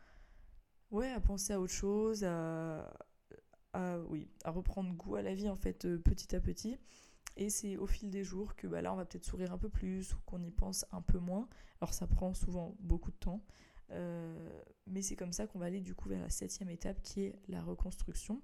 ouais, 0.91 1.09
à 1.11 1.19
penser 1.19 1.53
à 1.53 1.59
autre 1.59 1.73
chose, 1.73 2.23
à, 2.23 2.93
oui, 4.09 4.27
à 4.43 4.51
reprendre 4.51 4.93
goût 4.93 5.15
à 5.15 5.21
la 5.21 5.33
vie 5.33 5.49
en 5.49 5.55
fait 5.55 5.85
euh, 5.85 5.97
petit 5.97 6.35
à 6.35 6.41
petit. 6.41 6.77
Et 7.37 7.49
c'est 7.49 7.77
au 7.77 7.87
fil 7.87 8.09
des 8.09 8.23
jours 8.23 8.55
que 8.55 8.67
bah, 8.67 8.81
là 8.81 8.91
on 8.93 8.97
va 8.97 9.05
peut-être 9.05 9.23
sourire 9.23 9.53
un 9.53 9.57
peu 9.57 9.69
plus 9.69 10.13
ou 10.13 10.17
qu'on 10.25 10.43
y 10.43 10.51
pense 10.51 10.85
un 10.91 11.01
peu 11.01 11.17
moins. 11.17 11.47
Alors 11.79 11.93
ça 11.93 12.05
prend 12.05 12.33
souvent 12.33 12.75
beaucoup 12.79 13.11
de 13.11 13.15
temps. 13.15 13.41
Euh, 13.91 14.61
mais 14.87 15.01
c'est 15.01 15.15
comme 15.15 15.33
ça 15.33 15.47
qu'on 15.47 15.59
va 15.59 15.65
aller 15.65 15.81
du 15.81 15.95
coup 15.95 16.09
vers 16.09 16.21
la 16.21 16.29
septième 16.29 16.69
étape 16.69 17.01
qui 17.01 17.23
est 17.23 17.39
la 17.47 17.61
reconstruction. 17.61 18.41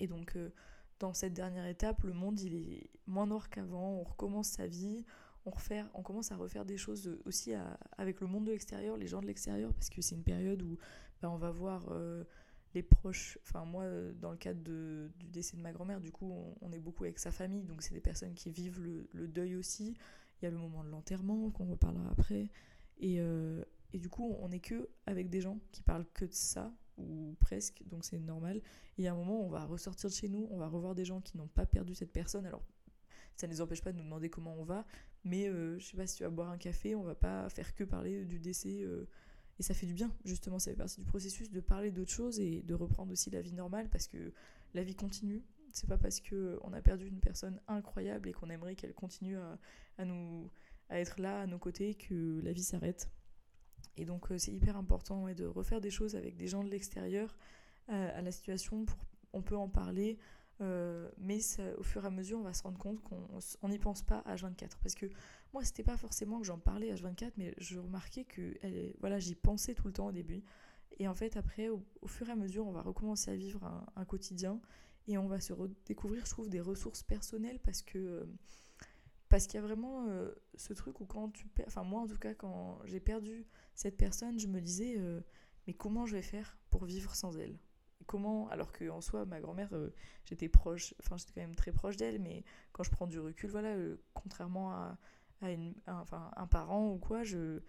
Et 0.00 0.06
donc 0.06 0.36
euh, 0.36 0.50
dans 0.98 1.12
cette 1.12 1.34
dernière 1.34 1.66
étape, 1.66 2.02
le 2.02 2.12
monde 2.12 2.40
il 2.40 2.54
est 2.54 2.90
moins 3.06 3.26
noir 3.26 3.50
qu'avant, 3.50 4.00
on 4.00 4.02
recommence 4.02 4.48
sa 4.48 4.66
vie, 4.66 5.04
on, 5.44 5.52
on 5.94 6.02
commence 6.02 6.32
à 6.32 6.36
refaire 6.36 6.64
des 6.64 6.76
choses 6.76 7.18
aussi 7.24 7.52
avec 7.98 8.20
le 8.20 8.26
monde 8.26 8.46
de 8.46 8.52
l'extérieur, 8.52 8.96
les 8.96 9.06
gens 9.06 9.20
de 9.20 9.26
l'extérieur, 9.26 9.72
parce 9.74 9.90
que 9.90 10.02
c'est 10.02 10.14
une 10.14 10.24
période 10.24 10.62
où 10.62 10.76
bah, 11.22 11.30
on 11.30 11.36
va 11.36 11.50
voir 11.50 11.86
euh, 11.90 12.24
les 12.74 12.82
proches. 12.82 13.38
Enfin, 13.42 13.64
moi, 13.64 13.84
dans 14.20 14.30
le 14.30 14.36
cadre 14.36 14.60
du 14.60 15.28
décès 15.28 15.56
de 15.56 15.62
ma 15.62 15.72
grand-mère, 15.72 16.00
du 16.00 16.10
coup, 16.10 16.32
on, 16.60 16.72
est 16.72 16.80
beaucoup 16.80 17.04
avec 17.04 17.18
sa 17.18 17.30
famille, 17.30 17.62
donc 17.62 17.82
c'est 17.82 17.94
des 17.94 18.00
personnes 18.00 18.34
qui 18.34 18.50
vivent 18.50 18.80
le, 18.80 19.28
deuil 19.28 19.56
aussi. 19.56 19.96
Il 20.40 20.44
y 20.44 20.48
a 20.48 20.50
le 20.50 20.58
moment 20.58 20.84
de 20.84 20.90
l'enterrement, 20.90 21.50
qu'on 21.50 21.66
reparlera 21.66 22.10
après. 22.10 22.50
Et, 23.96 23.98
du 23.98 24.08
coup, 24.08 24.36
on 24.40 24.48
n'est 24.48 24.60
que 24.60 24.88
avec 25.06 25.30
des 25.30 25.40
gens 25.40 25.58
qui 25.72 25.82
parlent 25.82 26.06
que 26.12 26.24
de 26.24 26.32
ça, 26.32 26.72
ou 26.98 27.36
presque, 27.40 27.82
donc 27.86 28.04
c'est 28.04 28.18
normal. 28.18 28.62
Et 28.98 29.08
a 29.08 29.12
un 29.12 29.16
moment, 29.16 29.44
on 29.44 29.48
va 29.48 29.64
ressortir 29.64 30.08
de 30.08 30.14
chez 30.14 30.28
nous, 30.28 30.46
on 30.50 30.58
va 30.58 30.68
revoir 30.68 30.94
des 30.94 31.04
gens 31.04 31.20
qui 31.20 31.36
n'ont 31.36 31.48
pas 31.48 31.66
perdu 31.66 31.94
cette 31.94 32.12
personne. 32.12 32.46
Alors, 32.46 32.62
ça 33.36 33.46
ne 33.46 33.52
les 33.52 33.60
empêche 33.60 33.82
pas 33.82 33.92
de 33.92 33.98
nous 33.98 34.04
demander 34.04 34.30
comment 34.30 34.54
on 34.58 34.64
va, 34.64 34.86
mais 35.24 35.46
je 35.46 35.84
sais 35.84 35.96
pas 35.96 36.06
si 36.06 36.16
tu 36.16 36.22
vas 36.22 36.30
boire 36.30 36.50
un 36.50 36.56
café, 36.56 36.94
on 36.94 37.02
va 37.02 37.14
pas 37.14 37.48
faire 37.50 37.74
que 37.74 37.84
parler 37.84 38.24
du 38.24 38.38
décès 38.38 38.86
et 39.58 39.62
ça 39.62 39.74
fait 39.74 39.86
du 39.86 39.94
bien, 39.94 40.14
justement, 40.24 40.58
ça 40.58 40.70
fait 40.70 40.76
partie 40.76 41.00
du 41.00 41.06
processus 41.06 41.50
de 41.50 41.60
parler 41.60 41.90
d'autres 41.90 42.10
choses 42.10 42.38
et 42.40 42.62
de 42.62 42.74
reprendre 42.74 43.12
aussi 43.12 43.30
la 43.30 43.40
vie 43.40 43.52
normale 43.52 43.88
parce 43.88 44.06
que 44.06 44.32
la 44.74 44.82
vie 44.82 44.94
continue. 44.94 45.42
C'est 45.72 45.88
pas 45.88 45.98
parce 45.98 46.20
qu'on 46.20 46.72
a 46.72 46.80
perdu 46.82 47.06
une 47.06 47.20
personne 47.20 47.60
incroyable 47.66 48.28
et 48.28 48.32
qu'on 48.32 48.50
aimerait 48.50 48.76
qu'elle 48.76 48.94
continue 48.94 49.36
à, 49.36 50.04
nous, 50.04 50.50
à 50.88 51.00
être 51.00 51.20
là 51.20 51.40
à 51.40 51.46
nos 51.46 51.58
côtés 51.58 51.94
que 51.94 52.40
la 52.42 52.52
vie 52.52 52.62
s'arrête. 52.62 53.10
Et 53.96 54.04
donc 54.04 54.30
euh, 54.30 54.38
c'est 54.38 54.52
hyper 54.52 54.76
important 54.76 55.26
de 55.32 55.44
refaire 55.44 55.80
des 55.80 55.90
choses 55.90 56.16
avec 56.16 56.36
des 56.36 56.46
gens 56.46 56.62
de 56.62 56.70
l'extérieur 56.70 57.36
euh, 57.90 58.18
à 58.18 58.22
la 58.22 58.30
situation. 58.30 58.84
Pour, 58.84 58.98
on 59.32 59.42
peut 59.42 59.56
en 59.56 59.68
parler, 59.68 60.18
euh, 60.60 61.10
mais 61.18 61.40
au 61.78 61.82
fur 61.82 62.04
et 62.04 62.06
à 62.06 62.10
mesure, 62.10 62.38
on 62.38 62.42
va 62.42 62.54
se 62.54 62.62
rendre 62.62 62.78
compte 62.78 63.00
qu'on 63.02 63.68
n'y 63.68 63.78
pense 63.78 64.02
pas 64.02 64.18
à 64.20 64.36
24. 64.36 64.78
Parce 64.78 64.94
que 64.94 65.06
moi, 65.52 65.62
c'était 65.64 65.82
pas 65.82 65.96
forcément 65.96 66.40
que 66.40 66.46
j'en 66.46 66.58
parlais 66.58 66.90
à 66.90 66.94
24, 66.94 67.34
mais 67.36 67.54
je 67.58 67.78
remarquais 67.78 68.24
que 68.24 68.54
voilà, 69.00 69.18
j'y 69.18 69.34
pensais 69.34 69.74
tout 69.74 69.86
le 69.86 69.92
temps 69.92 70.06
au 70.06 70.12
début. 70.12 70.42
Et 70.98 71.08
en 71.08 71.14
fait, 71.14 71.36
après, 71.36 71.68
au, 71.68 71.82
fur 72.06 72.28
et 72.28 72.32
à 72.32 72.36
mesure, 72.36 72.66
on 72.66 72.72
va 72.72 72.80
recommencer 72.80 73.30
à 73.30 73.36
vivre 73.36 73.62
un, 73.96 74.04
quotidien 74.06 74.60
et 75.06 75.18
on 75.18 75.28
va 75.28 75.40
se 75.40 75.52
redécouvrir, 75.52 76.24
je 76.24 76.30
trouve, 76.30 76.48
des 76.48 76.60
ressources 76.60 77.02
personnelles 77.02 77.60
parce 77.62 77.82
que, 77.82 78.26
Parce 79.28 79.46
qu'il 79.46 79.60
y 79.60 79.62
a 79.62 79.66
vraiment 79.66 80.06
ce 80.54 80.72
truc 80.72 81.00
où 81.00 81.06
quand 81.06 81.30
tu 81.30 81.46
perds, 81.48 81.66
enfin 81.66 81.82
moi 81.82 82.02
en 82.02 82.06
tout 82.06 82.18
cas 82.18 82.34
quand 82.34 82.78
j'ai 82.84 83.00
perdu 83.00 83.46
cette 83.74 83.96
personne, 83.96 84.38
je 84.38 84.46
me 84.46 84.60
disais 84.60 84.98
mais 85.66 85.74
comment 85.74 86.06
je 86.06 86.14
vais 86.16 86.22
faire 86.22 86.56
pour 86.70 86.84
vivre 86.84 87.14
sans 87.14 87.36
elle? 87.36 87.58
Comment 88.06 88.48
alors 88.50 88.70
que 88.70 88.88
en 88.88 89.00
soi 89.00 89.26
ma 89.26 89.40
grand-mère 89.40 89.70
j'étais 90.24 90.48
proche, 90.48 90.94
enfin 91.00 91.16
j'étais 91.16 91.32
quand 91.32 91.40
même 91.40 91.56
très 91.56 91.72
proche 91.72 91.96
d'elle, 91.96 92.20
mais 92.20 92.44
quand 92.70 92.84
je 92.84 92.90
prends 92.90 93.08
du 93.08 93.18
recul, 93.18 93.50
voilà, 93.50 93.74
contrairement 94.14 94.70
à, 94.70 94.98
un 95.42 96.46
parent 96.46 96.92
ou 96.92 96.98
quoi, 96.98 97.24
je 97.24 97.60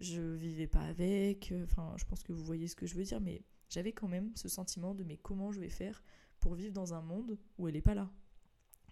je 0.00 0.20
vivais 0.20 0.66
pas 0.66 0.82
avec, 0.82 1.52
enfin 1.64 1.94
je 1.96 2.04
pense 2.04 2.22
que 2.22 2.32
vous 2.32 2.44
voyez 2.44 2.68
ce 2.68 2.76
que 2.76 2.86
je 2.86 2.94
veux 2.94 3.04
dire, 3.04 3.20
mais 3.20 3.42
j'avais 3.68 3.92
quand 3.92 4.08
même 4.08 4.30
ce 4.36 4.48
sentiment 4.48 4.94
de 4.94 5.02
mais 5.02 5.16
comment 5.16 5.50
je 5.50 5.60
vais 5.60 5.68
faire 5.68 6.02
pour 6.40 6.54
vivre 6.54 6.72
dans 6.72 6.94
un 6.94 7.02
monde 7.02 7.38
où 7.58 7.66
elle 7.66 7.74
n'est 7.74 7.82
pas 7.82 7.94
là? 7.94 8.10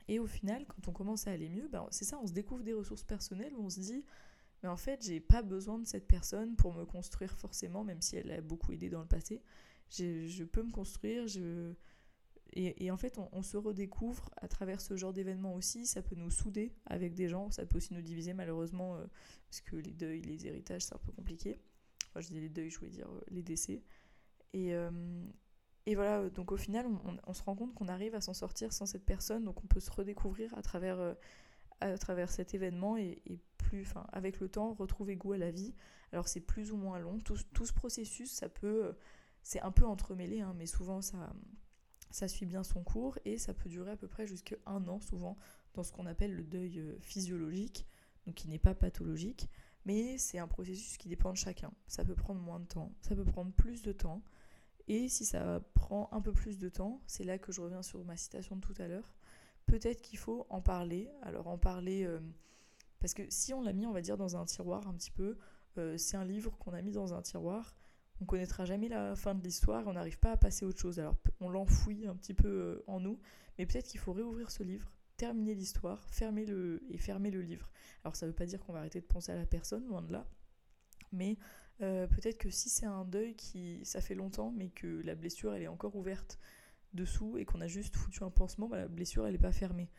Et 0.09 0.19
au 0.19 0.27
final, 0.27 0.67
quand 0.67 0.89
on 0.89 0.93
commence 0.93 1.27
à 1.27 1.33
aller 1.33 1.49
mieux, 1.49 1.69
ben, 1.69 1.87
c'est 1.91 2.05
ça, 2.05 2.19
on 2.23 2.27
se 2.27 2.33
découvre 2.33 2.63
des 2.63 2.73
ressources 2.73 3.05
personnelles 3.05 3.55
où 3.57 3.65
on 3.65 3.71
se 3.71 3.81
dit, 3.81 4.05
mais 4.63 4.69
en 4.69 4.77
fait, 4.77 5.05
j'ai 5.05 5.21
pas 5.21 5.43
besoin 5.43 5.79
de 5.79 5.87
cette 5.87 6.07
personne 6.07 6.55
pour 6.57 6.75
me 6.75 6.85
construire 6.85 7.37
forcément, 7.37 7.85
même 7.85 8.01
si 8.01 8.17
elle 8.17 8.31
a 8.31 8.41
beaucoup 8.41 8.73
aidé 8.73 8.89
dans 8.89 9.01
le 9.01 9.07
passé. 9.07 9.43
Je 9.91 10.45
peux 10.45 10.63
me 10.63 10.71
construire, 10.71 11.27
je... 11.27 11.75
Et, 12.55 12.91
en 12.91 12.99
fait, 12.99 13.19
on, 13.33 13.43
se 13.43 13.57
redécouvre 13.57 14.29
à 14.37 14.47
travers 14.47 14.83
ce 14.83 14.95
genre 14.95 15.15
d'événements 15.15 15.55
aussi. 15.55 15.87
Ça 15.87 16.03
peut 16.03 16.17
nous 16.17 16.31
souder 16.31 16.75
avec 16.85 17.15
des 17.15 17.27
gens, 17.27 17.51
ça 17.51 17.65
peut 17.65 17.79
aussi 17.79 17.95
nous 17.95 18.03
diviser 18.03 18.35
malheureusement, 18.35 18.97
euh, 18.97 19.07
parce 19.49 19.63
que 19.63 19.77
les 19.77 19.93
deuils, 19.93 20.21
les 20.21 20.47
héritages, 20.47 20.83
c'est 20.83 20.95
un 20.95 20.99
peu 20.99 21.13
compliqué. 21.13 21.59
Enfin, 22.11 22.21
je 22.21 22.29
dis 22.29 22.41
les 22.41 22.51
deuils, 22.51 22.69
je 22.69 22.79
voulais 22.79 22.91
dire 22.91 23.09
euh, 23.11 23.23
les 23.31 23.43
décès. 23.43 23.83
Et, 24.53 24.75
euh, 24.75 24.91
et 25.87 25.95
voilà, 25.97 26.29
donc 26.31 26.53
au 26.53 26.57
final, 26.57 26.87
on, 27.27 27.35
se 27.35 27.43
rend 27.43 27.57
compte 27.57 27.75
qu'on 27.75 27.89
arrive 27.89 28.15
à 28.15 28.21
s'en 28.21 28.35
sortir 28.35 28.73
sans 28.73 28.87
cette 28.87 29.05
personne, 29.05 29.45
donc 29.45 29.63
on 29.65 29.67
peut 29.67 29.81
se 29.81 29.91
redécouvrir 29.91 30.57
à 30.57 30.63
travers, 30.63 31.01
euh, 31.01 31.15
à 31.81 31.99
travers 31.99 32.31
cet 32.31 32.55
événement 32.55 32.97
et, 32.97 33.21
plus, 33.59 33.83
enfin, 33.83 34.07
avec 34.13 34.39
le 34.39 34.49
temps, 34.49 34.75
retrouver 34.75 35.17
goût 35.17 35.33
à 35.33 35.39
la 35.39 35.51
vie. 35.51 35.75
Alors 36.13 36.29
c'est 36.29 36.41
plus 36.41 36.71
ou 36.71 36.77
moins 36.77 36.99
long, 36.99 37.19
tout, 37.19 37.37
tout, 37.53 37.67
ce 37.67 37.73
processus, 37.73 38.31
ça 38.31 38.49
peut, 38.49 38.85
euh, 38.85 38.93
c'est 39.43 39.61
un 39.61 39.73
peu 39.73 39.85
entremêlé, 39.85 40.41
hein, 40.41 40.55
mais 40.57 40.67
souvent 40.67 41.01
ça, 41.01 41.33
ça 42.11 42.29
suit 42.29 42.47
bien 42.47 42.63
son 42.63 42.85
cours 42.85 43.19
et 43.25 43.39
ça 43.39 43.55
peut 43.55 43.69
durer 43.69 43.93
à 43.93 43.97
peu 43.97 44.07
près 44.07 44.27
jusqu'à 44.27 44.57
un 44.67 44.87
an 44.87 45.01
souvent 45.01 45.37
dans 45.75 45.83
ce 45.83 45.93
qu'on 45.93 46.07
appelle 46.07 46.35
le 46.35 46.45
deuil 46.45 46.79
euh, 46.79 46.97
physiologique, 47.01 47.87
donc 48.27 48.37
qui 48.37 48.49
n'est 48.49 48.59
pas 48.59 48.75
pathologique, 48.75 49.49
mais 49.85 50.19
c'est 50.19 50.39
un 50.39 50.47
processus 50.47 50.97
qui 50.97 51.09
dépend 51.09 51.33
de 51.33 51.37
chacun. 51.37 51.73
Ça 51.89 52.05
peut 52.05 52.15
prendre 52.15 52.41
moins 52.41 52.61
de 52.61 52.67
temps, 52.67 52.93
ça 53.01 53.17
peut 53.17 53.25
prendre 53.25 53.53
plus 53.53 53.83
de 53.83 53.93
temps. 53.93 54.23
Et 54.89 55.09
si 55.09 55.25
ça 55.25 55.61
prend 55.75 56.09
un 56.13 56.21
peu 56.21 56.33
plus 56.33 56.59
de 56.59 56.69
temps, 56.69 57.01
c'est 57.07 57.25
là 57.25 57.39
que 57.39 57.53
je 57.53 57.61
reviens 57.61 57.83
sur 57.83 58.05
ma 58.05 58.17
citation 58.17 58.57
de 58.57 58.61
tout 58.61 58.75
à 58.79 58.89
l'heure, 58.89 59.15
peut-être 59.67 60.03
qu'il 60.03 60.19
faut 60.19 60.47
en 60.51 60.61
parler. 60.61 61.11
Alors 61.23 61.49
en 61.49 61.59
parler, 61.59 62.05
euh, 62.05 62.21
parce 63.01 63.15
que 63.15 63.23
si 63.29 63.55
on 63.55 63.63
l'a 63.63 63.73
mis, 63.73 63.87
on 63.87 63.93
va 63.93 64.01
dire, 64.01 64.17
dans 64.17 64.37
un 64.37 64.45
tiroir 64.45 64.87
un 64.89 64.95
petit 64.95 65.11
peu, 65.11 65.37
euh, 65.79 65.97
c'est 65.97 66.17
un 66.17 66.25
livre 66.25 66.57
qu'on 66.59 66.73
a 66.73 66.83
mis 66.83 66.93
dans 66.93 67.15
un 67.15 67.23
tiroir, 67.23 67.77
on 68.21 68.25
connaîtra 68.25 68.65
jamais 68.65 68.89
la 68.89 69.17
fin 69.17 69.35
de 69.35 69.43
l'histoire 69.43 69.87
on 69.87 69.95
n'arrive 69.95 70.19
pas 70.19 70.33
à 70.33 70.37
passer 70.37 70.65
autre 70.65 70.79
chose. 70.79 71.01
Alors 71.01 71.17
on 71.41 71.49
l'enfouit 71.49 72.07
un 72.07 72.15
petit 72.15 72.35
peu 72.35 72.49
euh, 72.49 72.85
en 72.87 73.01
nous, 73.01 73.19
mais 73.59 73.67
peut-être 73.67 73.89
qu'il 73.89 74.01
faut 74.01 74.13
réouvrir 74.13 74.51
ce 74.51 74.63
livre, 74.63 74.93
terminer 75.17 75.55
l'histoire, 75.55 76.07
fermer 76.09 76.45
le 76.45 76.83
et 76.91 76.99
fermer 76.99 77.31
le 77.31 77.41
livre. 77.41 77.71
Alors 78.05 78.17
ça 78.17 78.27
ne 78.27 78.31
veut 78.31 78.37
pas 78.37 78.47
dire 78.47 78.61
qu'on 78.61 78.73
va 78.73 78.81
arrêter 78.81 79.01
de 79.01 79.07
penser 79.07 79.33
à 79.33 79.37
la 79.37 79.47
personne, 79.47 79.87
loin 79.87 80.03
de 80.03 80.13
là, 80.13 80.27
mais 81.11 81.37
euh, 81.81 82.07
peut-être 82.07 82.39
que 82.39 82.51
si 82.51 82.69
c'est 82.69 82.87
un 82.87 83.05
deuil 83.05 83.35
qui 83.35 83.81
ça 83.85 84.01
fait 84.01 84.15
longtemps 84.15 84.53
mais 84.53 84.69
que 84.69 85.01
la 85.05 85.15
blessure 85.15 85.55
elle 85.55 85.63
est 85.63 85.69
encore 85.69 85.97
ouverte 85.97 86.39
dessous 86.93 87.39
et 87.39 87.45
qu'on 87.45 87.61
a 87.61 87.67
juste 87.67 87.97
foutu 87.97 88.23
un 88.23 88.31
pansement, 88.31 88.69
bah, 88.69 88.77
la 88.77 88.89
blessure 88.89 89.27
elle 89.27 89.33
n'est 89.33 89.39
pas 89.39 89.53
fermée. 89.53 89.91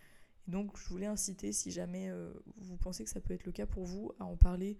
Et 0.47 0.51
donc 0.51 0.77
je 0.77 0.87
voulais 0.87 1.07
inciter 1.07 1.51
si 1.51 1.71
jamais 1.71 2.09
euh, 2.09 2.31
vous 2.57 2.77
pensez 2.77 3.03
que 3.03 3.09
ça 3.09 3.19
peut 3.19 3.33
être 3.33 3.45
le 3.45 3.51
cas 3.51 3.65
pour 3.65 3.85
vous 3.85 4.11
à 4.19 4.25
en 4.25 4.37
parler 4.37 4.77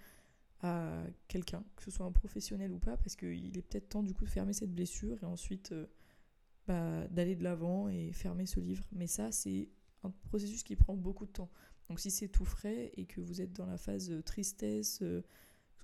à 0.61 1.03
quelqu'un, 1.27 1.63
que 1.75 1.83
ce 1.83 1.91
soit 1.91 2.05
un 2.05 2.11
professionnel 2.11 2.71
ou 2.71 2.79
pas, 2.79 2.95
parce 2.95 3.17
qu'il 3.17 3.57
est 3.57 3.61
peut-être 3.61 3.89
temps 3.89 4.03
du 4.03 4.13
coup 4.13 4.23
de 4.23 4.29
fermer 4.29 4.53
cette 4.53 4.73
blessure 4.73 5.21
et 5.21 5.25
ensuite 5.25 5.73
euh, 5.73 5.85
bah, 6.67 7.05
d'aller 7.07 7.35
de 7.35 7.43
l'avant 7.43 7.89
et 7.89 8.13
fermer 8.13 8.45
ce 8.45 8.59
livre. 8.59 8.85
Mais 8.91 9.07
ça 9.07 9.31
c'est 9.31 9.67
un 10.03 10.11
processus 10.29 10.63
qui 10.63 10.75
prend 10.75 10.95
beaucoup 10.95 11.25
de 11.25 11.31
temps. 11.31 11.49
Donc 11.89 11.99
si 11.99 12.11
c'est 12.11 12.29
tout 12.29 12.45
frais 12.45 12.91
et 12.95 13.05
que 13.05 13.19
vous 13.19 13.41
êtes 13.41 13.51
dans 13.51 13.65
la 13.65 13.77
phase 13.77 14.13
tristesse, 14.23 15.03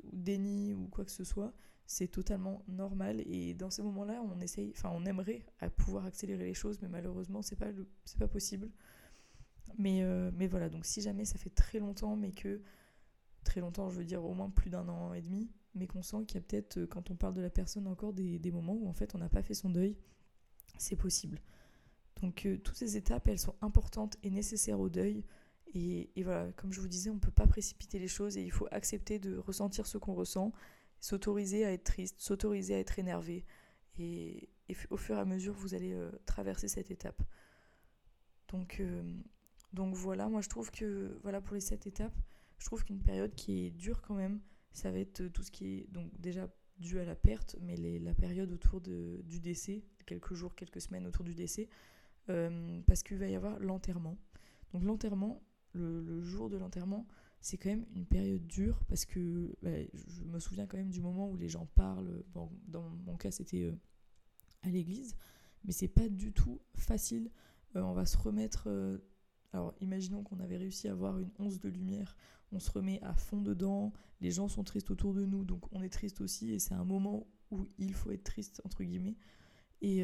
ou 0.04 0.18
déni 0.18 0.74
ou 0.74 0.88
quoi 0.88 1.06
que 1.06 1.12
ce 1.12 1.24
soit, 1.24 1.54
c'est 1.86 2.08
totalement 2.08 2.64
normal 2.68 3.22
et 3.22 3.54
dans 3.54 3.70
ces 3.72 3.82
moments-là, 3.82 4.22
on 4.24 4.40
essaye, 4.42 4.72
enfin 4.76 4.92
on 4.94 5.06
aimerait 5.06 5.46
à 5.60 5.70
pouvoir 5.70 6.06
accélérer 6.06 6.46
les 6.46 6.54
choses, 6.54 6.80
mais 6.82 6.88
malheureusement 6.88 7.42
c'est 7.42 7.56
pas 7.56 7.72
pas 8.20 8.28
possible. 8.28 8.70
Mais 9.78 10.04
euh, 10.04 10.32
mais 10.36 10.48
voilà, 10.48 10.70
donc 10.70 10.86
si 10.86 11.02
jamais 11.02 11.26
ça 11.26 11.38
fait 11.38 11.50
très 11.50 11.80
longtemps, 11.80 12.16
mais 12.16 12.32
que 12.32 12.62
très 13.44 13.62
longtemps, 13.62 13.90
je 13.90 13.98
veux 13.98 14.06
dire 14.06 14.24
au 14.24 14.34
moins 14.34 14.50
plus 14.50 14.70
d'un 14.70 14.88
an 14.90 15.14
et 15.14 15.22
demi, 15.22 15.50
mais 15.76 15.88
qu'on 15.88 16.04
sent 16.04 16.26
qu'il 16.28 16.36
y 16.36 16.38
a 16.40 16.42
peut-être 16.42 16.78
euh, 16.78 16.88
quand 16.88 17.12
on 17.12 17.16
parle 17.16 17.34
de 17.34 17.42
la 17.42 17.50
personne 17.50 17.88
encore 17.88 18.14
des, 18.14 18.40
des 18.40 18.52
moments 18.52 18.74
où 18.76 18.88
en 18.88 18.94
fait 18.94 19.16
on 19.16 19.18
n'a 19.18 19.30
pas 19.30 19.42
fait 19.42 19.54
son 19.54 19.70
deuil, 19.70 19.98
c'est 20.78 20.96
possible. 20.96 21.42
Donc 22.22 22.46
euh, 22.46 22.58
toutes 22.58 22.76
ces 22.76 22.98
étapes, 22.98 23.28
elles 23.28 23.40
sont 23.40 23.56
importantes 23.62 24.18
et 24.24 24.30
nécessaires 24.30 24.80
au 24.80 24.90
deuil. 24.90 25.24
Et, 25.74 26.10
voilà, 26.24 26.52
comme 26.54 26.74
je 26.74 26.82
vous 26.82 26.88
disais, 26.88 27.10
on 27.10 27.16
ne 27.16 27.20
peut 27.20 27.32
pas 27.32 27.48
précipiter 27.48 28.00
les 28.00 28.08
choses 28.08 28.38
et 28.38 28.44
il 28.44 28.52
faut 28.52 28.68
accepter 28.72 29.20
de 29.20 29.38
ressentir 29.38 29.86
ce 29.86 29.98
qu'on 29.98 30.14
ressent, 30.14 30.52
s'autoriser 31.00 31.66
à 31.66 31.72
être 31.72 31.84
triste, 31.84 32.16
s'autoriser 32.20 32.76
à 32.76 32.80
être 32.80 32.98
énervé. 32.98 33.46
Et, 34.00 34.50
au 34.90 34.98
fur 34.98 35.16
et 35.16 35.20
à 35.20 35.26
mesure, 35.26 35.54
vous 35.54 35.74
allez 35.74 35.94
euh, 35.94 36.12
traverser 36.26 36.68
cette 36.68 36.92
étape. 36.92 37.22
Donc, 38.50 38.80
euh, 38.80 39.04
donc 39.74 39.94
voilà, 39.94 40.28
moi 40.28 40.42
je 40.42 40.50
trouve 40.50 40.72
que 40.72 41.20
voilà 41.22 41.42
pour 41.42 41.54
les 41.54 41.62
sept 41.62 41.86
étapes, 41.86 42.16
je 42.58 42.66
trouve 42.66 42.84
qu'une 42.84 43.02
période 43.02 43.34
qui 43.36 43.66
est 43.66 43.70
dure 43.72 44.02
quand 44.02 44.16
même, 44.16 44.42
ça 44.74 44.92
va 44.92 45.00
être 45.00 45.28
tout 45.28 45.44
ce 45.44 45.52
qui 45.52 45.80
est 45.80 45.92
donc 45.92 46.12
déjà 46.20 46.48
dû 46.78 47.00
à 47.00 47.06
la 47.06 47.16
perte, 47.16 47.56
mais 47.62 47.76
la 47.76 48.14
période 48.14 48.52
autour 48.52 48.82
de, 48.82 49.22
du 49.26 49.40
décès, 49.40 49.84
quelques 50.06 50.34
jours, 50.34 50.56
quelques 50.56 50.82
semaines 50.82 51.06
autour 51.06 51.26
du 51.26 51.36
décès, 51.36 51.68
euh, 52.30 52.82
parce 52.88 53.04
qu'il 53.04 53.18
va 53.18 53.28
y 53.28 53.36
avoir 53.36 53.60
l'enterrement. 53.60 54.18
Donc 54.74 54.84
l'enterrement, 54.84 55.42
le, 55.74 56.22
jour 56.22 56.50
de 56.50 56.58
l'enterrement, 56.58 57.08
c'est 57.42 57.58
quand 57.58 57.70
même 57.70 57.86
une 57.96 58.06
période 58.06 58.46
dure 58.48 58.84
parce 58.88 59.06
que 59.06 59.56
bah, 59.62 59.70
je 59.94 60.24
me 60.24 60.40
souviens 60.40 60.66
quand 60.66 60.78
même 60.78 60.90
du 60.90 61.02
moment 61.02 61.30
où 61.30 61.38
les 61.38 61.50
gens 61.50 61.68
parlent. 61.76 62.24
dans 62.34 62.90
mon 63.06 63.16
cas, 63.16 63.32
c'était 63.32 63.64
euh, 63.64 63.76
à 64.64 64.70
l'église, 64.70 65.16
mais 65.64 65.72
c'est 65.72 65.88
pas 65.88 66.10
du 66.10 66.34
tout 66.34 66.60
facile. 66.76 67.32
Euh, 67.76 67.82
on 67.82 67.94
va 67.94 68.06
se 68.06 68.18
remettre. 68.18 68.64
Euh, 68.68 68.98
alors, 69.54 69.74
imaginons 69.82 70.24
qu'on 70.24 70.40
avait 70.40 70.58
réussi 70.58 70.88
à 70.88 70.92
avoir 70.92 71.18
une 71.20 71.32
once 71.40 71.60
de 71.60 71.70
lumière, 71.70 72.16
on 72.52 72.60
se 72.60 72.70
remet 72.70 73.02
à 73.02 73.16
fond 73.16 73.42
dedans, 73.42 73.94
les 74.22 74.30
gens 74.32 74.48
sont 74.48 74.64
tristes 74.64 74.92
autour 74.92 75.14
de 75.14 75.26
nous, 75.26 75.44
donc 75.44 75.66
on 75.72 75.82
est 75.82 75.90
triste 75.90 76.22
aussi, 76.22 76.52
et 76.52 76.60
c'est 76.60 76.76
un 76.76 76.84
moment 76.84 77.26
où 77.50 77.68
il 77.80 77.96
faut 77.96 78.12
être 78.12 78.24
triste, 78.24 78.62
entre 78.64 78.84
guillemets. 78.84 79.16
Et, 79.82 80.04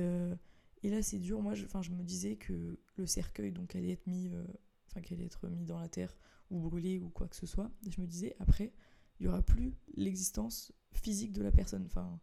là, 0.84 1.02
c'est 1.02 1.20
dur. 1.20 1.42
Moi, 1.42 1.54
je, 1.54 1.66
je 1.82 1.92
me 1.92 2.02
disais 2.02 2.38
que 2.38 2.80
le 2.96 3.06
cercueil 3.06 3.52
donc 3.52 3.76
allait 3.76 3.92
être 3.92 4.08
mis 4.08 4.32
qu'elle 4.94 5.18
allait 5.18 5.26
être 5.26 5.48
mis 5.50 5.66
dans 5.66 5.80
la 5.80 5.90
terre 5.90 6.18
ou 6.50 6.60
brûlé 6.60 7.00
ou 7.00 7.10
quoi 7.10 7.28
que 7.28 7.36
ce 7.36 7.46
soit. 7.46 7.72
je 7.90 8.00
me 8.02 8.08
disais, 8.08 8.36
après, 8.40 8.74
il 9.20 9.24
n'y 9.24 9.28
aura 9.30 9.42
plus 9.42 9.74
l'existence 9.96 10.72
physique 10.92 11.32
de 11.32 11.42
la 11.42 11.52
personne. 11.52 11.86
Enfin, 11.86 12.20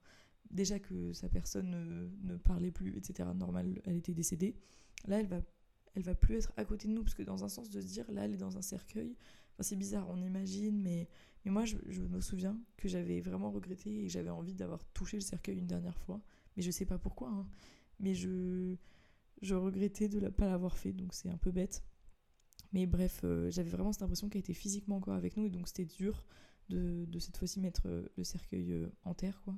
déjà 0.51 0.79
que 0.79 1.13
sa 1.13 1.29
personne 1.29 2.11
ne, 2.23 2.37
parlait 2.37 2.71
plus, 2.71 2.97
etc. 2.97 3.29
Normal, 3.35 3.81
elle 3.85 3.97
était 3.97 4.15
décédée. 4.15 4.57
Là, 5.07 5.21
elle 5.21 5.27
va, 5.27 5.41
elle 5.95 6.03
va 6.03 6.15
plus 6.15 6.37
être 6.37 6.53
à 6.57 6.65
côté 6.65 6.89
de 6.89 6.93
nous, 6.93 7.03
parce 7.03 7.15
que 7.15 7.23
dans 7.23 7.45
un 7.45 7.49
sens 7.49 7.71
de 7.71 7.81
se 7.81 7.87
dire, 7.87 8.11
là, 8.11 8.25
elle 8.25 8.35
est 8.35 8.39
dans 8.39 8.57
un 8.57 8.63
cercueil. 8.63 9.17
Enfin, 9.55 9.63
c'est 9.63 9.77
bizarre, 9.77 10.09
on 10.09 10.23
imagine, 10.23 10.81
mais, 10.81 11.09
mais 11.45 11.51
moi, 11.51 11.65
je, 11.65 11.77
me 12.03 12.21
souviens 12.21 12.59
que 12.77 12.89
j'avais 12.89 13.21
vraiment 13.21 13.51
regretté 13.51 14.05
et 14.05 14.09
j'avais 14.09 14.31
envie 14.31 14.55
d'avoir 14.55 14.85
touché 14.93 15.17
le 15.17 15.23
cercueil 15.23 15.59
une 15.59 15.67
dernière 15.67 15.99
fois. 15.99 16.21
Mais 16.57 16.63
je 16.63 16.71
sais 16.71 16.87
pas 16.87 16.99
pourquoi. 16.99 17.29
Hein. 17.31 17.47
Mais 17.99 18.15
je, 18.15 18.77
je 19.41 19.55
regrettais 19.55 20.09
de 20.09 20.21
ne 20.21 20.29
pas 20.29 20.47
l'avoir 20.47 20.77
fait, 20.77 20.93
donc 20.93 21.15
c'est 21.15 21.29
un 21.29 21.37
peu 21.37 21.51
bête. 21.51 21.83
Mais 22.73 22.87
bref, 22.87 23.21
euh, 23.25 23.51
j'avais 23.51 23.71
vraiment 23.71 23.93
cette 23.93 24.03
impression 24.03 24.29
qu'elle 24.29 24.41
était 24.41 24.55
physiquement 24.55 24.97
encore 24.97 25.15
avec 25.15 25.37
nous 25.37 25.45
et 25.45 25.51
donc 25.51 25.69
c'était 25.69 25.85
dur 25.85 26.25
de, 26.69 27.05
de, 27.07 27.19
cette 27.19 27.37
fois-ci 27.37 27.61
mettre 27.61 27.83
euh, 27.87 28.09
le 28.17 28.25
cercueil 28.25 28.73
euh, 28.73 28.87
en 29.05 29.15
terre, 29.15 29.41
quoi. 29.45 29.55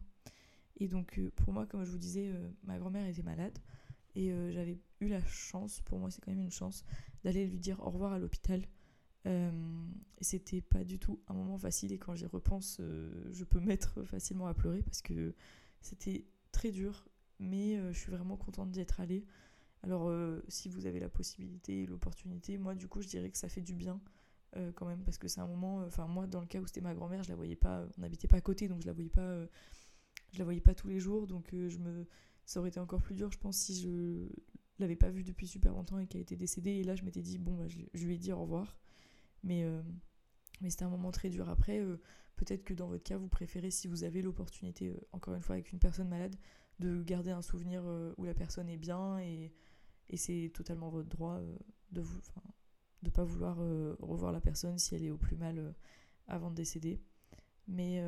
Et 0.78 0.88
donc 0.88 1.20
pour 1.36 1.52
moi, 1.52 1.66
comme 1.66 1.84
je 1.84 1.90
vous 1.90 1.98
disais, 1.98 2.34
ma 2.64 2.78
grand-mère 2.78 3.06
était 3.06 3.22
malade 3.22 3.56
et 4.16 4.32
j'avais 4.50 4.80
eu 4.98 5.06
la 5.06 5.24
chance, 5.24 5.80
pour 5.82 6.00
moi 6.00 6.10
c'est 6.10 6.20
quand 6.20 6.32
même 6.32 6.42
une 6.42 6.50
chance, 6.50 6.84
d'aller 7.22 7.46
lui 7.46 7.60
dire 7.60 7.78
au 7.78 7.90
revoir 7.90 8.12
à 8.12 8.18
l'hôpital. 8.18 8.66
et 9.24 9.50
c'était 10.20 10.62
pas 10.62 10.82
du 10.82 10.98
tout 10.98 11.20
un 11.28 11.34
moment 11.34 11.58
facile 11.58 11.92
et 11.92 11.98
quand 11.98 12.16
j'y 12.16 12.26
repense, 12.26 12.80
je 13.30 13.44
peux 13.44 13.60
mettre 13.60 14.02
facilement 14.02 14.48
à 14.48 14.54
pleurer 14.54 14.82
parce 14.82 15.00
que 15.00 15.36
c'était 15.80 16.24
très 16.50 16.72
dur, 16.72 17.06
mais 17.38 17.76
je 17.92 17.96
suis 17.96 18.10
vraiment 18.10 18.36
contente 18.36 18.72
d'y 18.72 18.80
être 18.80 18.98
allée. 18.98 19.24
Alors, 19.84 20.08
euh, 20.08 20.42
si 20.48 20.70
vous 20.70 20.86
avez 20.86 20.98
la 20.98 21.10
possibilité 21.10 21.82
et 21.82 21.86
l'opportunité, 21.86 22.56
moi, 22.56 22.74
du 22.74 22.88
coup, 22.88 23.02
je 23.02 23.06
dirais 23.06 23.28
que 23.28 23.36
ça 23.36 23.50
fait 23.50 23.60
du 23.60 23.74
bien 23.74 24.00
euh, 24.56 24.72
quand 24.72 24.86
même, 24.86 25.04
parce 25.04 25.18
que 25.18 25.28
c'est 25.28 25.40
un 25.40 25.46
moment. 25.46 25.82
Euh, 25.82 25.86
enfin, 25.88 26.06
moi, 26.06 26.26
dans 26.26 26.40
le 26.40 26.46
cas 26.46 26.58
où 26.58 26.66
c'était 26.66 26.80
ma 26.80 26.94
grand-mère, 26.94 27.22
je 27.22 27.28
la 27.28 27.36
voyais 27.36 27.56
pas. 27.56 27.86
On 27.98 28.00
n'habitait 28.00 28.26
pas 28.26 28.38
à 28.38 28.40
côté, 28.40 28.66
donc 28.66 28.80
je 28.80 28.86
la 28.86 28.94
voyais 28.94 29.10
pas. 29.10 29.46
je 30.32 30.38
la 30.38 30.44
voyais 30.44 30.62
pas 30.62 30.74
tous 30.74 30.88
les 30.88 31.00
jours, 31.00 31.26
donc 31.26 31.50
je 31.52 31.78
me. 31.78 32.06
Ça 32.46 32.60
aurait 32.60 32.70
été 32.70 32.80
encore 32.80 33.02
plus 33.02 33.14
dur, 33.14 33.30
je 33.30 33.38
pense, 33.38 33.56
si 33.56 33.80
je 33.82 34.26
l'avais 34.78 34.96
pas 34.96 35.10
vue 35.10 35.22
depuis 35.22 35.46
super 35.46 35.72
longtemps 35.72 35.98
et 35.98 36.06
qu'elle 36.06 36.22
était 36.22 36.36
décédée. 36.36 36.72
Et 36.72 36.84
là, 36.84 36.94
je 36.94 37.04
m'étais 37.04 37.22
dit, 37.22 37.38
bon, 37.38 37.54
bah, 37.54 37.68
je, 37.68 38.04
lui 38.04 38.14
ai 38.14 38.18
dit 38.18 38.32
au 38.32 38.40
revoir. 38.40 38.78
Mais, 39.42 39.64
mais 40.60 40.70
c'était 40.70 40.84
un 40.84 40.90
moment 40.90 41.10
très 41.10 41.30
dur. 41.30 41.48
Après, 41.48 41.82
peut-être 42.36 42.64
que 42.64 42.74
dans 42.74 42.88
votre 42.88 43.02
cas, 43.02 43.16
vous 43.16 43.28
préférez, 43.28 43.70
si 43.70 43.88
vous 43.88 44.04
avez 44.04 44.20
l'opportunité, 44.22 44.94
encore 45.12 45.34
une 45.34 45.42
fois, 45.42 45.54
avec 45.54 45.72
une 45.72 45.78
personne 45.78 46.08
malade, 46.08 46.36
de 46.80 47.02
garder 47.02 47.30
un 47.30 47.42
souvenir 47.42 47.82
où 48.18 48.24
la 48.24 48.34
personne 48.34 48.68
est 48.68 48.76
bien 48.76 49.18
et, 49.20 49.52
et 50.10 50.16
c'est 50.16 50.50
totalement 50.54 50.90
votre 50.90 51.08
droit 51.08 51.40
de 51.92 52.00
vous 52.00 52.20
de 53.02 53.10
pas 53.10 53.24
vouloir 53.24 53.58
revoir 53.98 54.32
la 54.32 54.40
personne 54.40 54.78
si 54.78 54.94
elle 54.94 55.04
est 55.04 55.10
au 55.10 55.18
plus 55.18 55.36
mal 55.36 55.74
avant 56.26 56.50
de 56.50 56.54
décéder. 56.54 57.02
Mais, 57.68 58.02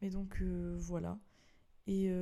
mais 0.00 0.08
donc 0.08 0.40
voilà. 0.40 1.18
Et, 1.88 2.12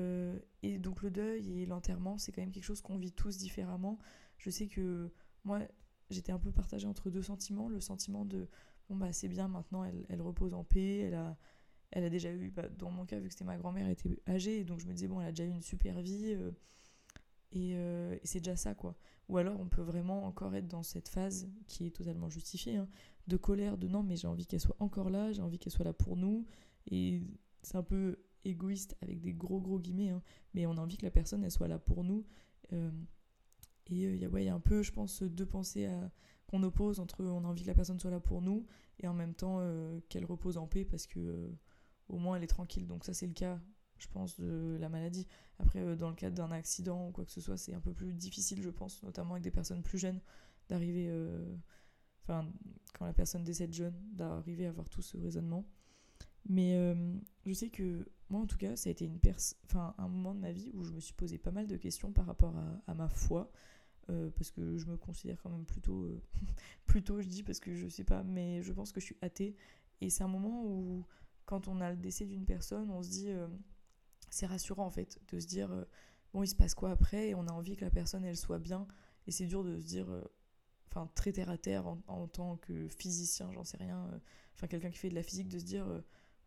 et, 0.62 0.78
donc 0.78 1.02
le 1.02 1.10
deuil 1.10 1.60
et 1.60 1.66
l'enterrement, 1.66 2.16
c'est 2.16 2.32
quand 2.32 2.40
même 2.40 2.50
quelque 2.50 2.64
chose 2.64 2.80
qu'on 2.80 2.96
vit 2.96 3.12
tous 3.12 3.36
différemment. 3.36 3.98
Je 4.38 4.48
sais 4.48 4.68
que 4.68 5.12
moi, 5.44 5.60
j'étais 6.08 6.32
un 6.32 6.38
peu 6.38 6.50
partagée 6.50 6.86
entre 6.86 7.10
deux 7.10 7.22
sentiments. 7.22 7.68
Le 7.68 7.80
sentiment 7.80 8.24
de, 8.24 8.48
bon 8.88 8.96
bah 8.96 9.12
c'est 9.12 9.28
bien, 9.28 9.48
maintenant 9.48 9.84
elle, 9.84 10.04
elle, 10.08 10.22
repose 10.22 10.54
en 10.54 10.64
paix, 10.64 10.98
elle 10.98 11.14
a, 11.14 11.36
elle 11.90 12.04
a 12.04 12.10
déjà 12.10 12.32
eu, 12.32 12.50
bah, 12.50 12.68
dans 12.68 12.90
mon 12.90 13.06
cas, 13.06 13.18
vu 13.18 13.28
que 13.28 13.34
c'était 13.34 13.44
ma 13.44 13.56
grand-mère, 13.56 13.86
elle 13.86 13.92
était 13.92 14.20
âgée, 14.28 14.64
donc 14.64 14.80
je 14.80 14.86
me 14.86 14.92
disais, 14.92 15.08
bon, 15.08 15.20
elle 15.20 15.28
a 15.28 15.32
déjà 15.32 15.44
eu 15.44 15.50
une 15.50 15.62
super 15.62 16.00
vie, 16.00 16.36
et, 17.52 17.70
et 17.72 18.20
c'est 18.24 18.40
déjà 18.40 18.56
ça, 18.56 18.74
quoi. 18.74 18.96
Ou 19.30 19.38
alors 19.38 19.60
on 19.60 19.68
peut 19.68 19.82
vraiment 19.82 20.24
encore 20.24 20.54
être 20.56 20.66
dans 20.66 20.82
cette 20.82 21.08
phase 21.08 21.48
qui 21.68 21.86
est 21.86 21.90
totalement 21.90 22.28
justifiée, 22.28 22.76
hein, 22.76 22.88
de 23.28 23.36
colère, 23.36 23.78
de 23.78 23.86
non, 23.86 24.02
mais 24.02 24.16
j'ai 24.16 24.26
envie 24.26 24.44
qu'elle 24.44 24.60
soit 24.60 24.76
encore 24.80 25.08
là, 25.08 25.32
j'ai 25.32 25.40
envie 25.40 25.58
qu'elle 25.58 25.72
soit 25.72 25.84
là 25.84 25.92
pour 25.92 26.16
nous. 26.16 26.46
Et 26.90 27.22
c'est 27.62 27.76
un 27.76 27.84
peu 27.84 28.18
égoïste 28.44 28.96
avec 29.02 29.20
des 29.20 29.32
gros 29.32 29.60
gros 29.60 29.78
guillemets, 29.78 30.10
hein, 30.10 30.22
mais 30.52 30.66
on 30.66 30.72
a 30.72 30.80
envie 30.80 30.96
que 30.96 31.06
la 31.06 31.12
personne 31.12 31.44
elle 31.44 31.50
soit 31.52 31.68
là 31.68 31.78
pour 31.78 32.02
nous. 32.02 32.26
Euh, 32.72 32.90
et 33.86 34.02
il 34.02 34.24
euh, 34.24 34.40
y, 34.40 34.48
a 34.48 34.54
un 34.54 34.60
peu, 34.60 34.82
je 34.82 34.92
pense, 34.92 35.22
deux 35.22 35.46
pensées 35.46 35.88
qu'on 36.48 36.62
oppose 36.64 36.98
entre 36.98 37.24
on 37.24 37.44
a 37.44 37.48
envie 37.48 37.62
que 37.62 37.68
la 37.68 37.74
personne 37.74 38.00
soit 38.00 38.10
là 38.10 38.20
pour 38.20 38.42
nous 38.42 38.66
et 38.98 39.06
en 39.06 39.14
même 39.14 39.34
temps 39.34 39.58
euh, 39.60 40.00
qu'elle 40.08 40.24
repose 40.24 40.58
en 40.58 40.66
paix 40.66 40.84
parce 40.84 41.06
que 41.06 41.50
au 42.08 42.18
moins 42.18 42.36
elle 42.36 42.42
est 42.42 42.48
tranquille. 42.48 42.88
Donc 42.88 43.04
ça 43.04 43.14
c'est 43.14 43.28
le 43.28 43.32
cas 43.32 43.60
je 44.00 44.08
pense, 44.08 44.40
de 44.40 44.76
la 44.80 44.88
maladie. 44.88 45.26
Après, 45.58 45.80
euh, 45.80 45.96
dans 45.96 46.08
le 46.08 46.14
cadre 46.14 46.36
d'un 46.36 46.50
accident 46.50 47.08
ou 47.08 47.12
quoi 47.12 47.24
que 47.24 47.30
ce 47.30 47.40
soit, 47.40 47.56
c'est 47.56 47.74
un 47.74 47.80
peu 47.80 47.92
plus 47.92 48.12
difficile, 48.12 48.62
je 48.62 48.70
pense, 48.70 49.02
notamment 49.02 49.32
avec 49.32 49.44
des 49.44 49.50
personnes 49.50 49.82
plus 49.82 49.98
jeunes, 49.98 50.20
d'arriver, 50.68 51.06
euh, 51.08 51.54
enfin, 52.22 52.50
quand 52.98 53.04
la 53.06 53.12
personne 53.12 53.44
décède 53.44 53.72
jeune, 53.72 53.94
d'arriver 54.12 54.66
à 54.66 54.70
avoir 54.70 54.88
tout 54.88 55.02
ce 55.02 55.16
raisonnement. 55.16 55.64
Mais 56.48 56.74
euh, 56.74 57.14
je 57.44 57.52
sais 57.52 57.68
que 57.68 58.08
moi, 58.30 58.40
en 58.40 58.46
tout 58.46 58.56
cas, 58.56 58.74
ça 58.76 58.88
a 58.88 58.92
été 58.92 59.04
une 59.04 59.18
enfin, 59.66 59.94
un 59.98 60.08
moment 60.08 60.34
de 60.34 60.40
ma 60.40 60.52
vie 60.52 60.70
où 60.72 60.84
je 60.84 60.92
me 60.92 61.00
suis 61.00 61.12
posé 61.12 61.36
pas 61.36 61.50
mal 61.50 61.66
de 61.66 61.76
questions 61.76 62.12
par 62.12 62.26
rapport 62.26 62.54
à, 62.86 62.94
ma 62.94 63.08
foi. 63.08 63.50
parce 64.06 64.50
que 64.50 64.78
je 64.78 64.86
me 64.86 64.96
considère 64.96 65.40
quand 65.42 65.50
même 65.50 65.66
plutôt, 65.66 66.08
plutôt, 66.86 67.20
je 67.20 67.28
dis 67.28 67.42
parce 67.42 67.60
que 67.60 67.74
je 67.74 67.88
sais 67.88 68.04
pas, 68.04 68.22
mais 68.22 68.62
je 68.62 68.72
pense 68.72 68.92
que 68.92 69.00
je 69.00 69.06
suis 69.06 69.16
athée. 69.20 69.54
Et 70.00 70.08
c'est 70.08 70.24
un 70.24 70.28
moment 70.28 70.64
où, 70.64 71.04
quand 71.44 71.68
on 71.68 71.80
a 71.80 71.90
le 71.90 71.96
décès 71.96 72.24
d'une 72.24 72.46
personne, 72.46 72.90
on 72.90 73.02
se 73.02 73.10
dit, 73.10 73.28
c'est 74.30 74.46
rassurant 74.46 74.86
en 74.86 74.90
fait 74.90 75.20
de 75.28 75.40
se 75.40 75.46
dire 75.46 75.70
euh, 75.72 75.84
bon 76.32 76.42
il 76.42 76.48
se 76.48 76.54
passe 76.54 76.74
quoi 76.74 76.90
après 76.90 77.30
et 77.30 77.34
on 77.34 77.46
a 77.46 77.52
envie 77.52 77.76
que 77.76 77.84
la 77.84 77.90
personne 77.90 78.24
elle 78.24 78.36
soit 78.36 78.58
bien. 78.58 78.86
Et 79.26 79.32
c'est 79.32 79.46
dur 79.46 79.62
de 79.64 79.78
se 79.78 79.84
dire 79.84 80.10
euh, 80.10 80.24
enfin 80.88 81.10
très 81.14 81.32
terre 81.32 81.50
à 81.50 81.58
terre 81.58 81.86
en, 82.06 82.26
tant 82.26 82.56
que 82.56 82.88
physicien 82.88 83.52
j'en 83.52 83.64
sais 83.64 83.76
rien 83.76 84.08
euh, 84.12 84.18
enfin 84.54 84.66
quelqu'un 84.66 84.90
qui 84.90 84.98
fait 84.98 85.10
de 85.10 85.14
la 85.14 85.22
physique 85.22 85.48
de 85.48 85.58
se 85.58 85.64
dire 85.64 85.86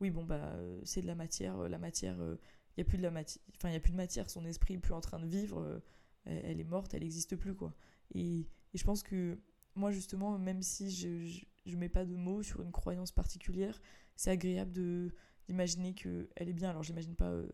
oui 0.01 0.09
bon 0.09 0.23
bah 0.23 0.53
c'est 0.83 1.01
de 1.01 1.07
la 1.07 1.15
matière 1.15 1.57
la 1.69 1.77
matière 1.77 2.17
il 2.19 2.79
y 2.79 2.81
a 2.81 2.83
plus 2.83 2.97
de 2.97 3.03
la 3.03 3.11
matière 3.11 3.41
enfin 3.55 3.69
il 3.69 3.73
y 3.73 3.77
a 3.77 3.79
plus 3.79 3.91
de 3.91 3.97
matière 3.97 4.29
son 4.29 4.43
esprit 4.43 4.73
est 4.73 4.79
plus 4.79 4.93
en 4.93 4.99
train 4.99 5.19
de 5.19 5.27
vivre 5.27 5.81
elle, 6.25 6.59
est 6.59 6.65
morte 6.65 6.93
elle 6.93 7.03
n'existe 7.03 7.37
plus 7.37 7.55
quoi. 7.55 7.73
Et, 8.13 8.39
et, 8.39 8.47
je 8.77 8.83
pense 8.83 9.01
que 9.01 9.39
moi 9.75 9.91
justement 9.91 10.37
même 10.37 10.61
si 10.61 10.91
je, 10.91 11.23
je, 11.25 11.45
je 11.65 11.77
mets 11.77 11.87
pas 11.87 12.03
de 12.03 12.15
mots 12.15 12.43
sur 12.43 12.61
une 12.61 12.71
croyance 12.71 13.13
particulière 13.13 13.79
c'est 14.15 14.31
agréable 14.31 14.71
de 14.73 15.13
d'imaginer 15.47 15.93
qu'elle 15.93 16.27
est 16.35 16.53
bien. 16.53 16.69
Alors 16.69 16.83
j'imagine 16.83 17.15
pas 17.15 17.29
euh, 17.29 17.47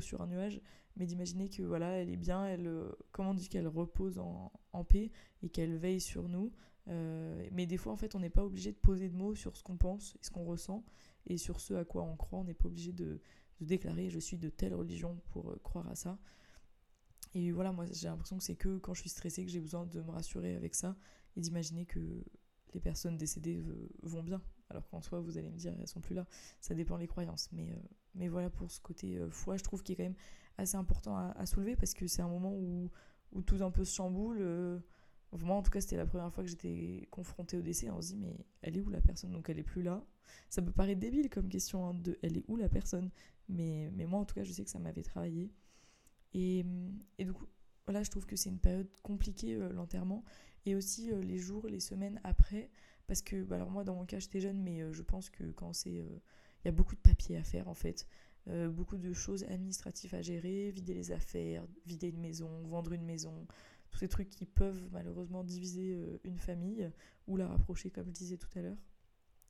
sur 0.00 0.20
un 0.20 0.26
nuage, 0.26 0.60
mais 0.96 1.06
d'imaginer 1.06 1.48
que 1.48 1.62
voilà, 1.62 1.90
elle 1.90 2.10
est 2.10 2.16
bien, 2.16 2.46
elle, 2.46 2.66
euh, 2.66 2.90
comment 3.12 3.30
on 3.30 3.34
dit 3.34 3.48
qu'elle 3.48 3.68
repose 3.68 4.18
en, 4.18 4.52
en, 4.72 4.84
paix 4.84 5.10
et 5.42 5.48
qu'elle 5.48 5.76
veille 5.76 6.00
sur 6.00 6.28
nous. 6.28 6.52
Euh, 6.88 7.48
mais 7.52 7.66
des 7.66 7.76
fois, 7.76 7.92
en 7.92 7.96
fait, 7.96 8.14
on 8.14 8.20
n'est 8.20 8.30
pas 8.30 8.44
obligé 8.44 8.72
de 8.72 8.76
poser 8.76 9.08
de 9.08 9.16
mots 9.16 9.34
sur 9.34 9.56
ce 9.56 9.62
qu'on 9.62 9.76
pense 9.76 10.16
et 10.16 10.24
ce 10.24 10.30
qu'on 10.30 10.44
ressent 10.44 10.84
et 11.26 11.36
sur 11.36 11.60
ce 11.60 11.74
à 11.74 11.84
quoi 11.84 12.02
on 12.02 12.16
croit. 12.16 12.40
On 12.40 12.44
n'est 12.44 12.54
pas 12.54 12.66
obligé 12.66 12.92
de, 12.92 13.20
de, 13.60 13.64
déclarer 13.64 14.10
je 14.10 14.18
suis 14.18 14.38
de 14.38 14.48
telle 14.48 14.74
religion 14.74 15.20
pour 15.30 15.54
croire 15.62 15.88
à 15.88 15.94
ça. 15.94 16.18
Et 17.34 17.52
voilà, 17.52 17.70
moi 17.70 17.86
j'ai 17.92 18.08
l'impression 18.08 18.38
que 18.38 18.42
c'est 18.42 18.56
que 18.56 18.78
quand 18.78 18.92
je 18.94 19.02
suis 19.02 19.10
stressée 19.10 19.44
que 19.44 19.52
j'ai 19.52 19.60
besoin 19.60 19.86
de 19.86 20.00
me 20.00 20.10
rassurer 20.10 20.56
avec 20.56 20.74
ça 20.74 20.96
et 21.36 21.40
d'imaginer 21.40 21.86
que 21.86 22.24
les 22.74 22.80
personnes 22.80 23.16
décédées 23.16 23.62
vont 24.02 24.24
bien 24.24 24.42
alors 24.70 24.88
qu'en 24.88 25.00
soi, 25.00 25.20
vous 25.20 25.36
allez 25.36 25.50
me 25.50 25.56
dire, 25.56 25.74
elles 25.78 25.88
sont 25.88 26.00
plus 26.00 26.14
là. 26.14 26.26
Ça 26.60 26.74
dépend 26.74 26.96
des 26.96 27.08
croyances. 27.08 27.50
Mais, 27.52 27.72
euh, 28.24 28.28
voilà, 28.30 28.50
pour 28.50 28.70
ce 28.70 28.80
côté 28.80 29.18
euh, 29.18 29.28
foi, 29.28 29.56
je 29.56 29.64
trouve 29.64 29.82
qu'il 29.82 29.94
est 29.94 29.96
quand 29.96 30.04
même 30.04 30.14
assez 30.58 30.76
important 30.76 31.16
à, 31.16 31.46
soulever 31.46 31.74
parce 31.74 31.94
que 31.94 32.06
c'est 32.06 32.22
un 32.22 32.28
moment 32.28 32.52
où, 32.52 32.90
où, 33.32 33.42
tout 33.42 33.62
un 33.62 33.70
peu 33.70 33.84
se 33.84 33.94
chamboule. 33.94 34.38
Euh, 34.40 34.78
moi, 35.32 35.56
en 35.56 35.62
tout 35.62 35.70
cas, 35.70 35.80
c'était 35.80 35.96
la 35.96 36.06
première 36.06 36.32
fois 36.32 36.44
que 36.44 36.50
j'étais 36.50 37.08
confrontée 37.10 37.56
au 37.56 37.62
décès. 37.62 37.90
On 37.90 38.00
se 38.00 38.08
dit, 38.08 38.16
mais 38.16 38.36
elle 38.62 38.76
est 38.76 38.80
où 38.80 38.90
la 38.90 39.00
personne? 39.00 39.32
Donc, 39.32 39.48
elle 39.48 39.58
est 39.58 39.64
plus 39.64 39.82
là. 39.82 40.04
Ça 40.48 40.62
peut 40.62 40.72
paraître 40.72 41.00
débile 41.00 41.28
comme 41.28 41.48
question 41.48 41.88
hein, 41.88 41.94
de 41.94 42.18
elle 42.22 42.36
est 42.36 42.44
où 42.46 42.56
la 42.56 42.68
personne? 42.68 43.10
Mais, 43.48 43.90
mais 43.94 44.06
moi, 44.06 44.20
en 44.20 44.24
tout 44.24 44.34
cas, 44.34 44.44
je 44.44 44.52
sais 44.52 44.64
que 44.64 44.70
ça 44.70 44.78
m'avait 44.78 45.02
travaillé. 45.02 45.50
Et, 46.32 46.64
et 47.18 47.26
coup, 47.26 47.46
voilà, 47.86 48.04
je 48.04 48.10
trouve 48.10 48.26
que 48.26 48.36
c'est 48.36 48.50
une 48.50 48.60
période 48.60 48.88
compliquée, 49.02 49.56
l'enterrement. 49.72 50.24
Et 50.66 50.76
aussi 50.76 51.10
les 51.22 51.38
jours, 51.38 51.66
les 51.66 51.80
semaines 51.80 52.20
après. 52.22 52.70
Parce 53.10 53.22
que, 53.22 53.42
bah, 53.42 53.56
alors 53.56 53.72
moi, 53.72 53.82
dans 53.82 53.96
mon 53.96 54.06
cas, 54.06 54.20
j'étais 54.20 54.38
jeune, 54.38 54.62
mais 54.62 54.82
euh, 54.82 54.92
je 54.92 55.02
pense 55.02 55.30
que 55.30 55.42
quand 55.50 55.72
c'est. 55.72 55.98
Euh, 55.98 56.20
il 56.62 56.66
y 56.66 56.68
a 56.68 56.70
beaucoup 56.70 56.94
de 56.94 57.00
papiers 57.00 57.36
à 57.38 57.42
faire, 57.42 57.66
en 57.66 57.74
fait. 57.74 58.06
Euh, 58.46 58.68
beaucoup 58.68 58.98
de 58.98 59.12
choses 59.12 59.42
administratives 59.42 60.14
à 60.14 60.22
gérer, 60.22 60.70
vider 60.70 60.94
les 60.94 61.10
affaires, 61.10 61.66
vider 61.86 62.06
une 62.06 62.20
maison, 62.20 62.62
vendre 62.68 62.92
une 62.92 63.04
maison, 63.04 63.48
tous 63.90 63.98
ces 63.98 64.08
trucs 64.08 64.30
qui 64.30 64.46
peuvent 64.46 64.88
malheureusement 64.92 65.42
diviser 65.42 65.98
une 66.22 66.38
famille 66.38 66.88
ou 67.26 67.36
la 67.36 67.48
rapprocher, 67.48 67.90
comme 67.90 68.06
je 68.06 68.12
disais 68.12 68.36
tout 68.36 68.56
à 68.56 68.62
l'heure. 68.62 68.78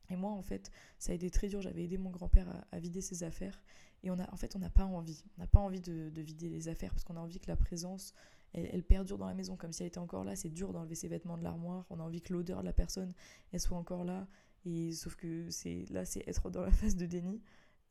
Et 0.09 0.16
moi, 0.16 0.31
en 0.31 0.42
fait, 0.42 0.70
ça 0.99 1.12
a 1.12 1.14
été 1.14 1.29
très 1.29 1.49
dur. 1.49 1.61
J'avais 1.61 1.85
aidé 1.85 1.99
mon 1.99 2.11
grand-père 2.11 2.64
à, 2.73 2.79
vider 2.79 3.03
ses 3.03 3.25
affaires. 3.25 3.61
Et 4.03 4.11
on 4.11 4.18
a, 4.18 4.33
en 4.33 4.37
fait, 4.37 4.57
on 4.57 4.59
n'a 4.59 4.70
pas 4.70 4.87
envie. 4.87 5.23
On 5.37 5.42
n'a 5.42 5.46
pas 5.46 5.61
envie 5.61 5.83
de, 5.83 6.09
de, 6.09 6.23
vider 6.23 6.49
les 6.49 6.68
affaires 6.68 6.92
parce 6.92 7.05
qu'on 7.05 7.16
a 7.16 7.20
envie 7.20 7.40
que 7.40 7.49
la 7.49 7.57
présence 7.57 8.14
elle, 8.53 8.83
perdure 8.83 9.19
dans 9.19 9.27
la 9.27 9.35
maison 9.35 9.57
comme 9.57 9.73
si 9.73 9.83
elle 9.83 9.89
était 9.89 9.99
encore 9.99 10.25
là. 10.25 10.37
C'est 10.37 10.49
dur 10.49 10.73
d'enlever 10.73 10.95
ses 10.95 11.09
vêtements 11.09 11.39
de 11.39 11.45
l'armoire. 11.45 11.87
On 11.91 12.01
a 12.01 12.03
envie 12.03 12.21
que 12.21 12.33
l'odeur 12.33 12.61
de 12.61 12.67
la 12.67 12.73
personne, 12.73 13.13
elle 13.53 13.61
soit 13.61 13.77
encore 13.77 14.05
là. 14.05 14.27
Et 14.65 14.93
sauf 14.93 15.17
que 15.17 15.47
là, 15.93 16.05
c'est 16.05 16.27
être 16.27 16.51
dans 16.51 16.63
la 16.63 16.71
phase 16.73 16.97
de 16.97 17.07
déni. 17.07 17.41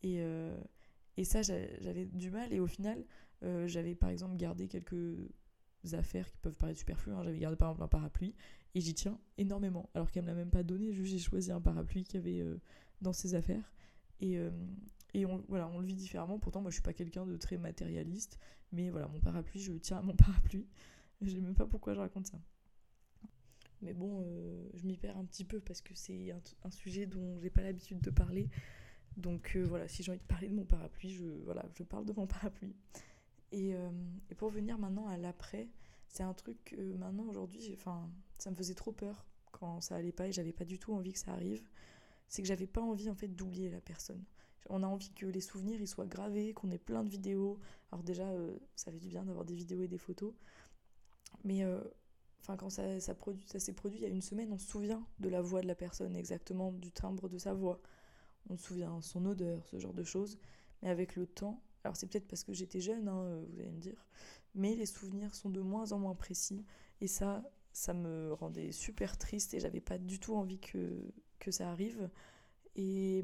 Et, 0.03 0.21
euh, 0.21 0.57
et 1.17 1.23
ça, 1.23 1.41
j'avais 1.41 2.05
du 2.05 2.29
mal. 2.29 2.51
Et 2.53 2.59
au 2.59 2.67
final, 2.67 3.03
euh, 3.43 3.67
j'avais 3.67 3.95
par 3.95 4.09
exemple 4.09 4.35
gardé 4.35 4.67
quelques 4.67 5.17
affaires 5.93 6.29
qui 6.29 6.37
peuvent 6.39 6.57
paraître 6.57 6.79
superflues. 6.79 7.13
Hein. 7.13 7.23
J'avais 7.23 7.39
gardé 7.39 7.55
par 7.55 7.69
exemple 7.69 7.83
un 7.83 7.87
parapluie 7.87 8.35
et 8.75 8.81
j'y 8.81 8.93
tiens 8.93 9.17
énormément. 9.37 9.89
Alors 9.93 10.11
qu'elle 10.11 10.23
me 10.23 10.27
l'a 10.27 10.35
même 10.35 10.51
pas 10.51 10.63
donné, 10.63 10.91
juste 10.93 11.11
j'ai 11.11 11.19
choisi 11.19 11.51
un 11.51 11.61
parapluie 11.61 12.03
qu'il 12.03 12.15
y 12.15 12.23
avait 12.23 12.41
euh, 12.41 12.59
dans 13.01 13.13
ses 13.13 13.35
affaires. 13.35 13.71
Et, 14.21 14.37
et 15.13 15.25
on, 15.25 15.43
voilà, 15.47 15.67
on 15.69 15.79
le 15.79 15.85
vit 15.85 15.95
différemment. 15.95 16.39
Pourtant, 16.39 16.61
moi, 16.61 16.69
je 16.71 16.75
suis 16.75 16.83
pas 16.83 16.93
quelqu'un 16.93 17.25
de 17.25 17.35
très 17.37 17.57
matérialiste. 17.57 18.39
Mais 18.71 18.89
voilà, 18.89 19.07
mon 19.07 19.19
parapluie, 19.19 19.59
je 19.59 19.73
tiens 19.73 19.97
à 19.97 20.01
mon 20.01 20.15
parapluie. 20.15 20.67
Je 21.21 21.31
sais 21.31 21.41
même 21.41 21.55
pas 21.55 21.65
pourquoi 21.65 21.93
je 21.93 21.99
raconte 21.99 22.27
ça. 22.27 22.39
Mais 23.81 23.93
bon, 23.93 24.21
euh, 24.25 24.69
je 24.73 24.85
m'y 24.85 24.97
perds 24.97 25.17
un 25.17 25.25
petit 25.25 25.45
peu 25.45 25.59
parce 25.59 25.81
que 25.81 25.95
c'est 25.95 26.31
un, 26.63 26.71
sujet 26.71 27.05
dont 27.05 27.39
j'ai 27.39 27.49
pas 27.49 27.61
l'habitude 27.61 28.01
de 28.01 28.09
parler. 28.09 28.49
Donc 29.15 29.53
euh, 29.55 29.63
voilà, 29.63 29.87
si 29.87 30.03
j'ai 30.03 30.11
envie 30.11 30.19
de 30.19 30.25
parler 30.25 30.49
de 30.49 30.53
mon 30.53 30.65
parapluie, 30.65 31.11
je, 31.11 31.25
voilà, 31.45 31.65
je 31.73 31.83
parle 31.83 32.05
de 32.05 32.13
mon 32.13 32.27
parapluie. 32.27 32.75
Et, 33.51 33.73
euh, 33.73 33.89
et 34.29 34.35
pour 34.35 34.49
venir 34.49 34.77
maintenant 34.77 35.07
à 35.07 35.17
l'après, 35.17 35.69
c'est 36.07 36.23
un 36.23 36.33
truc 36.33 36.63
que 36.65 36.93
maintenant 36.95 37.25
aujourd'hui, 37.25 37.71
enfin, 37.73 38.09
ça 38.37 38.51
me 38.51 38.55
faisait 38.55 38.75
trop 38.75 38.91
peur 38.91 39.25
quand 39.51 39.81
ça 39.81 39.95
allait 39.95 40.11
pas 40.11 40.27
et 40.27 40.31
j'avais 40.31 40.53
pas 40.53 40.65
du 40.65 40.77
tout 40.77 40.93
envie 40.93 41.13
que 41.13 41.19
ça 41.19 41.31
arrive. 41.31 41.67
C'est 42.27 42.41
que 42.41 42.47
j'avais 42.47 42.67
pas 42.67 42.81
envie 42.81 43.09
en 43.09 43.15
fait 43.15 43.29
d'oublier 43.29 43.69
la 43.69 43.81
personne. 43.81 44.23
On 44.69 44.83
a 44.83 44.87
envie 44.87 45.11
que 45.13 45.25
les 45.25 45.41
souvenirs 45.41 45.79
ils 45.79 45.87
soient 45.87 46.05
gravés, 46.05 46.53
qu'on 46.53 46.71
ait 46.71 46.77
plein 46.77 47.03
de 47.03 47.09
vidéos. 47.09 47.59
Alors 47.91 48.03
déjà, 48.03 48.27
euh, 48.27 48.57
ça 48.75 48.91
fait 48.91 48.99
du 48.99 49.07
bien 49.07 49.23
d'avoir 49.23 49.45
des 49.45 49.55
vidéos 49.55 49.83
et 49.83 49.87
des 49.87 49.97
photos. 49.97 50.33
Mais 51.43 51.63
euh, 51.63 51.81
quand 52.45 52.69
ça, 52.69 52.99
ça, 52.99 53.15
ça 53.45 53.59
s'est 53.59 53.73
produit 53.73 53.99
il 53.99 54.03
y 54.03 54.05
a 54.05 54.09
une 54.09 54.21
semaine, 54.21 54.51
on 54.51 54.57
se 54.57 54.67
souvient 54.67 55.05
de 55.19 55.29
la 55.29 55.41
voix 55.41 55.61
de 55.61 55.67
la 55.67 55.75
personne, 55.75 56.15
exactement 56.15 56.71
du 56.71 56.91
timbre 56.91 57.29
de 57.29 57.37
sa 57.37 57.53
voix. 57.53 57.81
On 58.49 58.57
se 58.57 58.63
souvient 58.63 59.01
son 59.01 59.25
odeur, 59.25 59.65
ce 59.67 59.79
genre 59.79 59.93
de 59.93 60.03
choses. 60.03 60.39
Mais 60.81 60.89
avec 60.89 61.15
le 61.15 61.27
temps, 61.27 61.61
alors 61.83 61.95
c'est 61.95 62.07
peut-être 62.07 62.27
parce 62.27 62.43
que 62.43 62.53
j'étais 62.53 62.81
jeune, 62.81 63.07
hein, 63.07 63.21
euh, 63.23 63.45
vous 63.49 63.59
allez 63.59 63.71
me 63.71 63.79
dire, 63.79 64.05
mais 64.55 64.75
les 64.75 64.85
souvenirs 64.85 65.35
sont 65.35 65.49
de 65.49 65.61
moins 65.61 65.91
en 65.91 65.99
moins 65.99 66.15
précis. 66.15 66.65
Et 67.01 67.07
ça, 67.07 67.43
ça 67.71 67.93
me 67.93 68.33
rendait 68.33 68.71
super 68.71 69.17
triste 69.17 69.53
et 69.53 69.59
j'avais 69.59 69.81
pas 69.81 69.97
du 69.97 70.19
tout 70.19 70.35
envie 70.35 70.59
que, 70.59 71.11
que 71.39 71.51
ça 71.51 71.69
arrive. 71.69 72.09
Et 72.75 73.23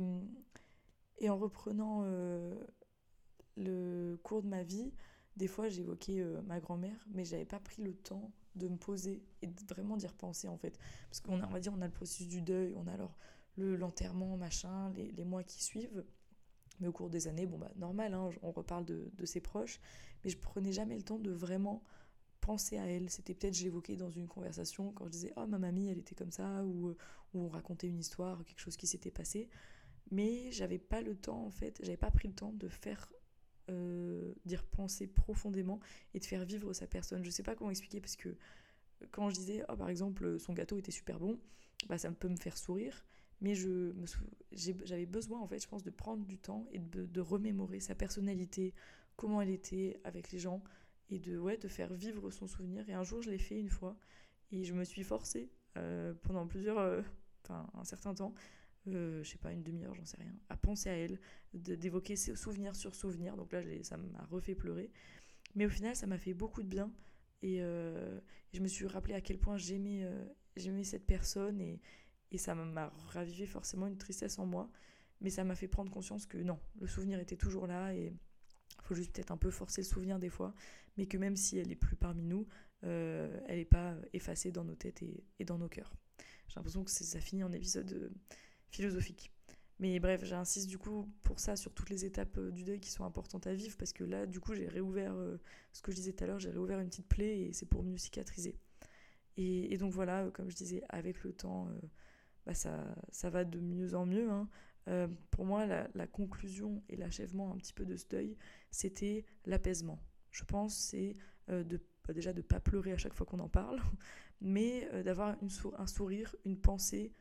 et 1.17 1.29
en 1.29 1.37
reprenant 1.37 2.01
euh, 2.03 2.55
le 3.57 4.17
cours 4.23 4.43
de 4.43 4.47
ma 4.47 4.63
vie, 4.63 4.91
des 5.37 5.47
fois 5.47 5.69
j'évoquais 5.69 6.19
euh, 6.19 6.41
ma 6.43 6.59
grand-mère, 6.59 7.05
mais 7.13 7.23
j'avais 7.25 7.45
pas 7.45 7.59
pris 7.59 7.81
le 7.81 7.93
temps 7.93 8.31
de 8.55 8.67
me 8.67 8.77
poser 8.77 9.23
et 9.41 9.49
vraiment 9.67 9.97
d'y 9.97 10.07
repenser 10.07 10.47
en 10.47 10.57
fait. 10.57 10.77
Parce 11.09 11.19
qu'on 11.19 11.37
va 11.37 11.59
dire, 11.59 11.73
on 11.75 11.81
a 11.81 11.85
le 11.85 11.91
processus 11.91 12.27
du 12.27 12.41
deuil, 12.41 12.73
on 12.75 12.87
a 12.87 12.93
alors 12.93 13.17
le 13.57 13.75
l'enterrement, 13.75 14.37
machin, 14.37 14.91
les, 14.91 15.23
mois 15.23 15.43
qui 15.43 15.63
suivent. 15.63 16.03
Mais 16.81 16.87
au 16.87 16.91
cours 16.91 17.09
des 17.09 17.27
années, 17.27 17.45
bon 17.45 17.57
bah 17.57 17.71
normal, 17.77 18.13
hein, 18.13 18.29
on 18.41 18.51
reparle 18.51 18.83
de, 18.85 19.09
ses 19.25 19.39
proches, 19.39 19.79
mais 20.23 20.29
je 20.29 20.37
prenais 20.37 20.73
jamais 20.73 20.95
le 20.97 21.03
temps 21.03 21.19
de 21.19 21.31
vraiment 21.31 21.83
penser 22.41 22.77
à 22.77 22.85
elle. 22.85 23.09
C'était 23.09 23.33
peut-être, 23.33 23.53
je 23.53 23.63
l'évoquais 23.63 23.95
dans 23.95 24.09
une 24.09 24.27
conversation 24.27 24.91
quand 24.91 25.05
je 25.05 25.11
disais 25.11 25.33
Oh, 25.37 25.47
ma 25.47 25.57
mamie, 25.57 25.87
elle 25.87 25.99
était 25.99 26.15
comme 26.15 26.31
ça, 26.31 26.65
ou, 26.65 26.89
ou 26.89 26.95
on 27.33 27.47
racontait 27.47 27.87
une 27.87 27.99
histoire, 27.99 28.43
quelque 28.43 28.59
chose 28.59 28.75
qui 28.75 28.87
s'était 28.87 29.11
passé. 29.11 29.49
Mais 30.11 30.51
j'avais 30.51 30.79
pas 30.79 31.01
le 31.01 31.15
temps, 31.15 31.45
en 31.45 31.51
fait, 31.51 31.79
j'avais 31.83 31.97
pas 31.97 32.11
pris 32.11 32.27
le 32.27 32.35
temps 32.35 32.53
de 32.53 32.67
faire 32.67 33.11
euh, 33.69 34.33
d'y 34.45 34.55
repenser 34.55 35.07
profondément 35.07 35.79
et 36.13 36.19
de 36.19 36.25
faire 36.25 36.45
vivre 36.45 36.71
sa 36.73 36.85
personne. 36.85 37.23
Je 37.23 37.31
sais 37.31 37.43
pas 37.43 37.55
comment 37.55 37.71
expliquer 37.71 37.99
parce 37.99 38.15
que 38.15 38.35
quand 39.11 39.29
je 39.29 39.35
disais, 39.35 39.63
oh, 39.69 39.75
par 39.75 39.89
exemple, 39.89 40.39
son 40.39 40.53
gâteau 40.53 40.77
était 40.77 40.91
super 40.91 41.19
bon, 41.19 41.39
bah, 41.87 41.97
ça 41.97 42.11
peut 42.11 42.29
me 42.29 42.35
faire 42.35 42.57
sourire, 42.57 43.05
mais 43.41 43.55
je 43.55 43.93
j'avais 44.51 45.05
besoin, 45.05 45.39
en 45.39 45.47
fait, 45.47 45.59
je 45.59 45.67
pense, 45.67 45.83
de 45.83 45.89
prendre 45.89 46.25
du 46.25 46.37
temps 46.37 46.67
et 46.71 46.79
de, 46.79 47.21
remémorer 47.21 47.79
sa 47.79 47.95
personnalité, 47.95 48.73
comment 49.15 49.41
elle 49.41 49.49
était 49.49 49.99
avec 50.03 50.31
les 50.31 50.39
gens, 50.39 50.63
et 51.09 51.19
de, 51.19 51.37
ouais, 51.37 51.57
de 51.57 51.67
faire 51.67 51.93
vivre 51.93 52.31
son 52.31 52.47
souvenir. 52.47 52.87
Et 52.89 52.93
un 52.93 53.03
jour, 53.03 53.21
je 53.21 53.29
l'ai 53.29 53.37
fait 53.37 53.59
une 53.59 53.69
fois, 53.69 53.97
et 54.51 54.63
je 54.63 54.73
me 54.73 54.83
suis 54.83 55.03
forcée 55.03 55.49
euh, 55.77 56.13
pendant 56.23 56.47
plusieurs, 56.47 56.79
euh, 56.79 57.01
un 57.49 57.83
certain 57.83 58.13
temps, 58.13 58.33
euh, 58.87 59.23
je 59.23 59.31
sais 59.31 59.37
pas, 59.37 59.51
une 59.51 59.63
demi-heure, 59.63 59.95
j'en 59.95 60.05
sais 60.05 60.17
rien, 60.17 60.33
à 60.49 60.57
penser 60.57 60.89
à 60.89 60.93
elle, 60.93 61.19
d'évoquer 61.53 62.15
ses 62.15 62.35
souvenirs 62.35 62.75
sur 62.75 62.95
souvenirs. 62.95 63.35
Donc 63.35 63.51
là, 63.51 63.61
ça 63.83 63.97
m'a 63.97 64.23
refait 64.25 64.55
pleurer. 64.55 64.91
Mais 65.55 65.65
au 65.65 65.69
final, 65.69 65.95
ça 65.95 66.07
m'a 66.07 66.17
fait 66.17 66.33
beaucoup 66.33 66.61
de 66.61 66.67
bien. 66.67 66.91
Et, 67.41 67.61
euh, 67.61 68.19
je 68.53 68.61
me 68.61 68.67
suis 68.67 68.85
rappelé 68.87 69.13
à 69.13 69.21
quel 69.21 69.37
point 69.37 69.57
j'aimais 69.57 70.03
euh, 70.03 70.25
j'aimais 70.55 70.83
cette 70.83 71.05
personne. 71.05 71.59
Et, 71.61 71.81
et 72.31 72.37
ça 72.37 72.53
m'a 72.55 72.93
ravivé 73.07 73.45
forcément 73.47 73.87
une 73.87 73.97
tristesse 73.97 74.37
en 74.39 74.45
moi. 74.45 74.69
Mais 75.21 75.29
ça 75.29 75.43
m'a 75.43 75.55
fait 75.55 75.67
prendre 75.67 75.91
conscience 75.91 76.25
que 76.25 76.37
non, 76.37 76.59
le 76.79 76.87
souvenir 76.87 77.19
était 77.19 77.37
toujours 77.37 77.67
là. 77.67 77.93
Et 77.93 78.13
il 78.13 78.83
faut 78.83 78.95
juste 78.95 79.13
peut-être 79.13 79.31
un 79.31 79.37
peu 79.37 79.49
forcer 79.49 79.81
le 79.81 79.87
souvenir 79.87 80.19
des 80.19 80.29
fois. 80.29 80.53
Mais 80.97 81.07
que 81.07 81.17
même 81.17 81.35
si 81.35 81.57
elle 81.57 81.71
est 81.71 81.75
plus 81.75 81.95
parmi 81.95 82.23
nous, 82.23 82.47
elle 82.81 83.41
n'est 83.49 83.65
pas 83.65 83.97
effacée 84.13 84.51
dans 84.51 84.63
nos 84.63 84.75
têtes 84.75 85.01
et 85.01 85.45
dans 85.45 85.57
nos 85.57 85.69
cœurs. 85.69 85.95
J'ai 86.47 86.55
l'impression 86.57 86.83
que 86.83 86.91
ça 86.91 87.19
finit 87.19 87.43
en 87.43 87.51
épisode 87.51 88.11
philosophique. 88.75 89.31
Mais 89.79 89.99
bref, 89.99 90.23
j'insiste 90.23 90.67
du 90.67 90.77
coup 90.77 91.09
pour 91.23 91.39
ça 91.39 91.55
sur 91.55 91.73
toutes 91.73 91.89
les 91.89 92.05
étapes 92.05 92.37
euh, 92.37 92.51
du 92.51 92.63
deuil 92.63 92.79
qui 92.79 92.91
sont 92.91 93.03
importantes 93.03 93.47
à 93.47 93.53
vivre 93.53 93.75
parce 93.77 93.91
que 93.91 94.03
là, 94.03 94.25
du 94.25 94.39
coup, 94.39 94.53
j'ai 94.53 94.67
réouvert, 94.67 95.13
euh, 95.13 95.37
ce 95.73 95.81
que 95.81 95.91
je 95.91 95.97
disais 95.97 96.13
tout 96.13 96.23
à 96.23 96.27
l'heure, 96.27 96.39
j'ai 96.39 96.49
réouvert 96.49 96.79
une 96.79 96.89
petite 96.89 97.07
plaie 97.07 97.41
et 97.41 97.53
c'est 97.53 97.65
pour 97.65 97.83
mieux 97.83 97.97
cicatriser. 97.97 98.55
Et, 99.37 99.77
donc 99.77 99.91
voilà, 99.91 100.23
euh, 100.23 100.31
comme 100.31 100.49
je 100.49 100.55
disais, 100.55 100.81
avec 100.87 101.23
le 101.23 101.33
temps, 101.33 101.69
bah 102.45 102.53
ça, 102.53 103.29
va 103.29 103.43
de 103.43 103.59
mieux 103.59 103.95
en 103.95 104.05
mieux. 104.05 104.29
Hein. 104.29 104.47
pour 105.31 105.45
moi, 105.45 105.65
la, 105.65 106.07
conclusion 106.07 106.81
et 106.87 106.95
l'achèvement 106.95 107.51
un 107.51 107.57
petit 107.57 107.73
peu 107.73 107.85
de 107.85 107.97
ce 107.97 108.07
deuil, 108.07 108.37
c'était 108.71 109.25
l'apaisement. 109.45 109.99
Je 110.31 110.45
pense 110.45 110.77
c'est 110.77 111.15
bah, 111.47 112.13
déjà 112.13 112.31
de 112.31 112.41
pas 112.41 112.61
pleurer 112.61 112.93
à 112.93 112.97
chaque 112.97 113.13
fois 113.13 113.25
qu'on 113.25 113.39
en 113.39 113.49
parle, 113.49 113.81
mais 114.41 114.87
d'avoir 115.03 115.35
un 115.77 115.87
sourire, 115.87 116.33
une 116.45 116.57
pensée 116.57 117.13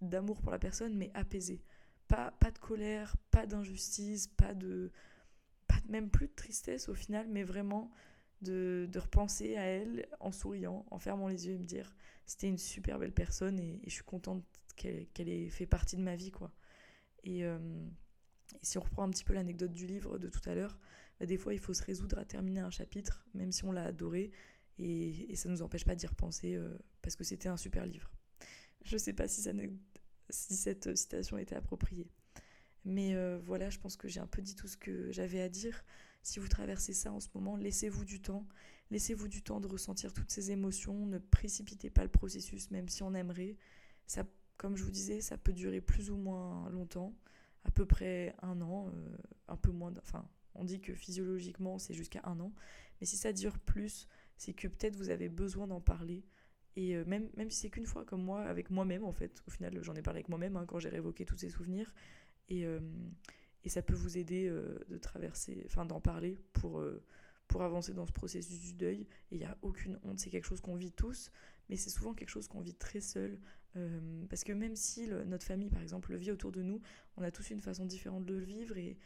d'amour 0.00 0.40
pour 0.40 0.50
la 0.50 0.58
personne, 0.58 0.96
mais 0.96 1.10
apaisé. 1.14 1.62
Pas, 2.08 2.32
pas 2.32 2.50
de 2.50 2.58
colère, 2.58 3.16
pas 3.30 3.46
d'injustice, 3.46 4.26
pas 4.26 4.54
de, 4.54 4.90
pas 5.66 5.76
même 5.88 6.10
plus 6.10 6.28
de 6.28 6.34
tristesse 6.34 6.88
au 6.88 6.94
final, 6.94 7.28
mais 7.28 7.44
vraiment 7.44 7.90
de, 8.42 8.88
de 8.90 8.98
repenser 8.98 9.56
à 9.56 9.64
elle 9.64 10.06
en 10.18 10.32
souriant, 10.32 10.84
en 10.90 10.98
fermant 10.98 11.28
les 11.28 11.46
yeux 11.46 11.54
et 11.54 11.58
me 11.58 11.64
dire 11.64 11.94
c'était 12.26 12.48
une 12.48 12.58
super 12.58 12.98
belle 12.98 13.12
personne 13.12 13.58
et, 13.58 13.80
je 13.84 13.90
suis 13.90 14.04
contente 14.04 14.44
qu'elle 14.76 15.28
ait 15.28 15.48
fait 15.50 15.66
partie 15.66 15.96
de 15.96 16.02
ma 16.02 16.16
vie 16.16 16.30
quoi. 16.30 16.52
Et, 17.22 17.44
euh, 17.44 17.58
et 18.60 18.64
si 18.64 18.78
on 18.78 18.80
reprend 18.80 19.02
un 19.02 19.10
petit 19.10 19.24
peu 19.24 19.34
l'anecdote 19.34 19.72
du 19.72 19.86
livre 19.86 20.18
de 20.18 20.28
tout 20.28 20.48
à 20.48 20.54
l'heure, 20.54 20.78
bah, 21.18 21.26
des 21.26 21.36
fois 21.36 21.52
il 21.52 21.60
faut 21.60 21.74
se 21.74 21.82
résoudre 21.82 22.18
à 22.18 22.24
terminer 22.24 22.60
un 22.60 22.70
chapitre, 22.70 23.26
même 23.34 23.52
si 23.52 23.64
on 23.64 23.72
l'a 23.72 23.84
adoré, 23.84 24.30
et, 24.78 25.36
ça 25.36 25.48
ne 25.48 25.54
nous 25.54 25.62
empêche 25.62 25.84
pas 25.84 25.94
d'y 25.94 26.06
repenser 26.06 26.54
euh, 26.54 26.78
parce 27.02 27.14
que 27.14 27.24
c'était 27.24 27.48
un 27.48 27.58
super 27.58 27.84
livre. 27.84 28.10
Je 28.84 28.96
sais 28.96 29.12
pas 29.12 29.28
si, 29.28 29.42
ça 29.42 29.52
si 30.30 30.56
cette 30.56 30.96
citation 30.96 31.38
était 31.38 31.54
appropriée. 31.54 32.08
Mais 32.84 33.14
euh, 33.14 33.38
voilà, 33.44 33.70
je 33.70 33.78
pense 33.78 33.96
que 33.96 34.08
j'ai 34.08 34.20
un 34.20 34.26
peu 34.26 34.42
dit 34.42 34.54
tout 34.54 34.68
ce 34.68 34.76
que 34.76 35.10
j'avais 35.12 35.40
à 35.40 35.48
dire. 35.48 35.84
Si 36.22 36.38
vous 36.38 36.48
traversez 36.48 36.92
ça 36.92 37.12
en 37.12 37.20
ce 37.20 37.28
moment, 37.34 37.56
laissez-vous 37.56 38.04
du 38.04 38.20
temps. 38.20 38.46
Laissez-vous 38.90 39.28
du 39.28 39.42
temps 39.42 39.60
de 39.60 39.68
ressentir 39.68 40.12
toutes 40.12 40.30
ces 40.30 40.50
émotions. 40.50 41.06
Ne 41.06 41.18
précipitez 41.18 41.90
pas 41.90 42.02
le 42.02 42.10
processus, 42.10 42.70
même 42.70 42.88
si 42.88 43.02
on 43.02 43.14
aimerait. 43.14 43.56
Ça, 44.06 44.24
comme 44.56 44.76
je 44.76 44.84
vous 44.84 44.90
disais, 44.90 45.20
ça 45.20 45.38
peut 45.38 45.52
durer 45.52 45.80
plus 45.80 46.10
ou 46.10 46.16
moins 46.16 46.68
longtemps, 46.70 47.14
à 47.64 47.70
peu 47.70 47.86
près 47.86 48.34
un 48.42 48.60
an, 48.60 48.90
euh, 48.94 49.16
un 49.48 49.56
peu 49.56 49.70
moins. 49.70 49.92
Enfin, 49.98 50.28
on 50.54 50.64
dit 50.64 50.80
que 50.80 50.94
physiologiquement, 50.94 51.78
c'est 51.78 51.94
jusqu'à 51.94 52.20
un 52.24 52.40
an. 52.40 52.52
Mais 53.00 53.06
si 53.06 53.16
ça 53.16 53.32
dure 53.32 53.58
plus, 53.58 54.08
c'est 54.36 54.52
que 54.52 54.68
peut-être 54.68 54.96
vous 54.96 55.10
avez 55.10 55.28
besoin 55.28 55.66
d'en 55.66 55.80
parler. 55.80 56.24
Et 56.80 56.96
euh, 56.96 57.04
même, 57.04 57.28
même 57.36 57.50
si 57.50 57.58
c'est 57.58 57.68
qu'une 57.68 57.84
fois, 57.84 58.06
comme 58.06 58.22
moi, 58.22 58.40
avec 58.40 58.70
moi-même, 58.70 59.04
en 59.04 59.12
fait, 59.12 59.42
au 59.46 59.50
final, 59.50 59.78
j'en 59.82 59.94
ai 59.96 60.00
parlé 60.02 60.20
avec 60.20 60.30
moi-même 60.30 60.56
hein, 60.56 60.64
quand 60.66 60.78
j'ai 60.78 60.88
révoqué 60.88 61.26
tous 61.26 61.36
ces 61.36 61.50
souvenirs. 61.50 61.92
Et, 62.48 62.64
euh, 62.64 62.80
et 63.64 63.68
ça 63.68 63.82
peut 63.82 63.94
vous 63.94 64.16
aider 64.16 64.48
euh, 64.48 64.78
de 64.88 64.96
traverser, 64.96 65.62
enfin 65.66 65.84
d'en 65.84 66.00
parler 66.00 66.38
pour, 66.54 66.82
pour 67.48 67.62
avancer 67.62 67.92
dans 67.92 68.06
ce 68.06 68.12
processus 68.12 68.60
du 68.60 68.72
deuil. 68.72 69.02
Et 69.30 69.36
il 69.36 69.38
n'y 69.40 69.44
a 69.44 69.58
aucune 69.60 70.00
honte, 70.04 70.20
c'est 70.20 70.30
quelque 70.30 70.46
chose 70.46 70.62
qu'on 70.62 70.74
vit 70.74 70.90
tous, 70.90 71.30
mais 71.68 71.76
c'est 71.76 71.90
souvent 71.90 72.14
quelque 72.14 72.30
chose 72.30 72.48
qu'on 72.48 72.62
vit 72.62 72.74
très 72.74 73.02
seul. 73.02 73.38
parce 74.30 74.42
que 74.42 74.52
même 74.52 74.74
si 74.74 75.06
notre 75.26 75.44
famille, 75.44 75.68
par 75.68 75.82
exemple, 75.82 76.12
le 76.12 76.16
vit 76.16 76.30
autour 76.30 76.50
de 76.50 76.62
nous, 76.62 76.80
on 77.18 77.22
a 77.22 77.30
tous 77.30 77.50
une 77.50 77.60
façon 77.60 77.84
différente 77.84 78.24
de 78.24 78.32
le 78.34 78.44
vivre 78.44 78.78
et, 78.78 78.96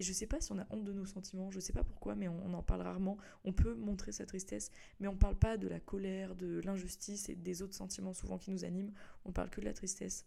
et 0.00 0.04
je 0.04 0.12
sais 0.12 0.26
pas 0.26 0.40
si 0.40 0.52
on 0.52 0.58
a 0.58 0.66
honte 0.70 0.84
de 0.84 0.92
nos 0.92 1.06
sentiments, 1.06 1.50
je 1.50 1.58
sais 1.58 1.72
pas 1.72 1.82
pourquoi, 1.82 2.14
mais 2.14 2.28
on, 2.28 2.54
en 2.54 2.62
parle 2.62 2.82
rarement. 2.82 3.18
On 3.44 3.52
peut 3.52 3.74
montrer 3.74 4.12
sa 4.12 4.26
tristesse, 4.26 4.70
mais 5.00 5.08
on 5.08 5.16
parle 5.16 5.36
pas 5.36 5.56
de 5.56 5.66
la 5.66 5.80
colère, 5.80 6.36
de 6.36 6.60
l'injustice 6.64 7.28
et 7.28 7.34
des 7.34 7.62
autres 7.62 7.74
sentiments 7.74 8.14
souvent 8.14 8.38
qui 8.38 8.52
nous 8.52 8.64
animent. 8.64 8.92
On 9.24 9.32
parle 9.32 9.50
que 9.50 9.60
de 9.60 9.66
la 9.66 9.72
tristesse. 9.72 10.24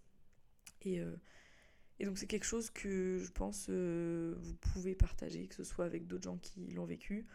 Et, 0.81 0.99
euh, 0.99 1.15
donc 2.03 2.17
c'est 2.17 2.27
quelque 2.27 2.45
chose 2.45 2.69
que 2.69 3.19
je 3.19 3.31
pense 3.31 3.67
euh, 3.69 4.35
vous 4.39 4.55
pouvez 4.55 4.95
partager, 4.95 5.47
que 5.47 5.55
ce 5.55 5.63
soit 5.63 5.85
avec 5.85 6.07
d'autres 6.07 6.23
gens 6.23 6.37
qui 6.37 6.67
l'ont 6.71 6.85
vécu 6.85 7.25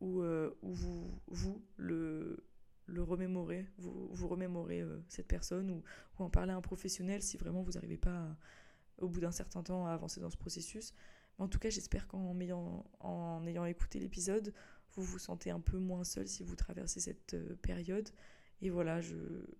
ou, 0.00 0.20
euh, 0.20 0.50
ou 0.62 0.74
vous, 0.74 1.62
le, 1.76 2.44
le 2.86 3.02
vous, 3.02 4.28
remémorez 4.28 4.84
cette 5.08 5.28
personne 5.28 5.70
ou, 5.70 5.82
en 6.18 6.28
parler 6.28 6.52
à 6.52 6.56
un 6.56 6.60
professionnel 6.60 7.22
si 7.22 7.38
vraiment 7.38 7.62
vous 7.62 7.72
n'arrivez 7.72 7.96
pas 7.96 8.36
au 8.98 9.08
bout 9.08 9.20
d'un 9.20 9.30
certain 9.30 9.62
temps 9.62 9.86
à 9.86 9.92
avancer 9.92 10.20
dans 10.20 10.30
ce 10.30 10.36
processus. 10.36 10.92
En 11.38 11.48
tout 11.48 11.58
cas, 11.58 11.70
j'espère 11.70 12.06
qu'en 12.06 12.38
ayant, 12.40 12.84
écouté 13.66 13.98
l'épisode, 13.98 14.54
vous 14.94 15.02
vous 15.02 15.18
sentez 15.18 15.50
un 15.50 15.60
peu 15.60 15.78
moins 15.78 16.04
seul 16.04 16.26
si 16.26 16.42
vous 16.42 16.56
traversez 16.56 17.00
cette 17.00 17.34
euh, 17.34 17.56
période. 17.56 18.08
Et 18.62 18.70
voilà, 18.70 19.02
je 19.02 19.16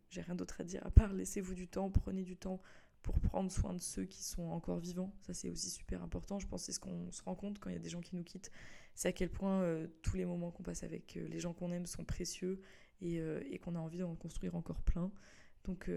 j'ai 0.08 0.22
rien 0.22 0.34
d'autre 0.34 0.60
à 0.62 0.64
dire 0.64 0.80
à 0.86 0.90
part 0.90 1.12
laissez-vous 1.12 1.54
du 1.54 1.68
temps, 1.68 1.90
prenez 1.90 2.22
du 2.22 2.36
temps 2.36 2.62
pour 3.02 3.20
prendre 3.20 3.52
soin 3.52 3.74
de 3.74 3.80
ceux 3.80 4.06
qui 4.06 4.24
sont 4.24 4.44
encore 4.44 4.78
vivants. 4.78 5.14
Ça, 5.20 5.34
c'est 5.34 5.50
aussi 5.50 5.68
super 5.68 6.02
important. 6.02 6.38
Je 6.38 6.46
pense 6.46 6.62
que 6.62 6.66
c'est 6.66 6.72
ce 6.72 6.80
qu'on 6.80 7.12
se 7.12 7.22
rend 7.22 7.34
compte 7.34 7.58
quand 7.58 7.68
il 7.68 7.74
y 7.74 7.76
a 7.76 7.80
des 7.80 7.90
gens 7.90 8.00
qui 8.00 8.16
nous 8.16 8.24
quittent. 8.24 8.50
C'est 8.94 9.08
à 9.08 9.12
quel 9.12 9.30
point 9.30 9.60
euh, 9.60 9.86
tous 10.00 10.16
les 10.16 10.24
moments 10.24 10.50
qu'on 10.50 10.62
passe 10.62 10.82
avec 10.82 11.18
euh, 11.18 11.28
les 11.28 11.38
gens 11.38 11.52
qu'on 11.52 11.70
aime 11.72 11.84
sont 11.84 12.04
précieux 12.04 12.62
et, 13.02 13.16
et 13.50 13.58
qu'on 13.58 13.74
a 13.74 13.78
envie 13.78 13.98
d'en 13.98 14.14
construire 14.14 14.56
encore 14.56 14.80
plein. 14.80 15.12
Donc, 15.64 15.90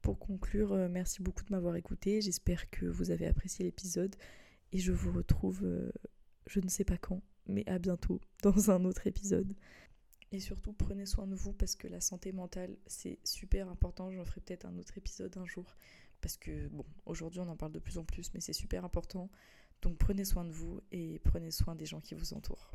pour 0.00 0.18
conclure, 0.18 0.74
merci 0.88 1.20
beaucoup 1.20 1.44
de 1.44 1.52
m'avoir 1.52 1.76
écouté. 1.76 2.22
J'espère 2.22 2.70
que 2.70 2.86
vous 2.86 3.10
avez 3.10 3.26
apprécié 3.26 3.66
l'épisode. 3.66 4.16
Et 4.72 4.78
je 4.78 4.92
vous 4.92 5.12
retrouve, 5.12 5.64
euh, 5.64 5.90
je 6.46 6.60
ne 6.60 6.68
sais 6.68 6.84
pas 6.84 6.98
quand, 6.98 7.22
mais 7.46 7.66
à 7.68 7.78
bientôt 7.78 8.20
dans 8.42 8.70
un 8.70 8.84
autre 8.84 9.06
épisode. 9.06 9.54
Et 10.32 10.40
surtout, 10.40 10.72
prenez 10.72 11.06
soin 11.06 11.26
de 11.26 11.34
vous 11.34 11.52
parce 11.52 11.76
que 11.76 11.86
la 11.86 12.00
santé 12.00 12.32
mentale, 12.32 12.76
c'est 12.86 13.18
super 13.24 13.68
important. 13.68 14.10
J'en 14.10 14.24
ferai 14.24 14.40
peut-être 14.40 14.66
un 14.66 14.76
autre 14.76 14.98
épisode 14.98 15.36
un 15.36 15.46
jour. 15.46 15.76
Parce 16.20 16.36
que, 16.36 16.68
bon, 16.68 16.84
aujourd'hui, 17.04 17.40
on 17.40 17.48
en 17.48 17.56
parle 17.56 17.72
de 17.72 17.78
plus 17.78 17.98
en 17.98 18.04
plus, 18.04 18.32
mais 18.34 18.40
c'est 18.40 18.52
super 18.52 18.84
important. 18.84 19.30
Donc, 19.82 19.98
prenez 19.98 20.24
soin 20.24 20.44
de 20.44 20.50
vous 20.50 20.80
et 20.90 21.20
prenez 21.20 21.50
soin 21.50 21.76
des 21.76 21.86
gens 21.86 22.00
qui 22.00 22.14
vous 22.14 22.34
entourent. 22.34 22.72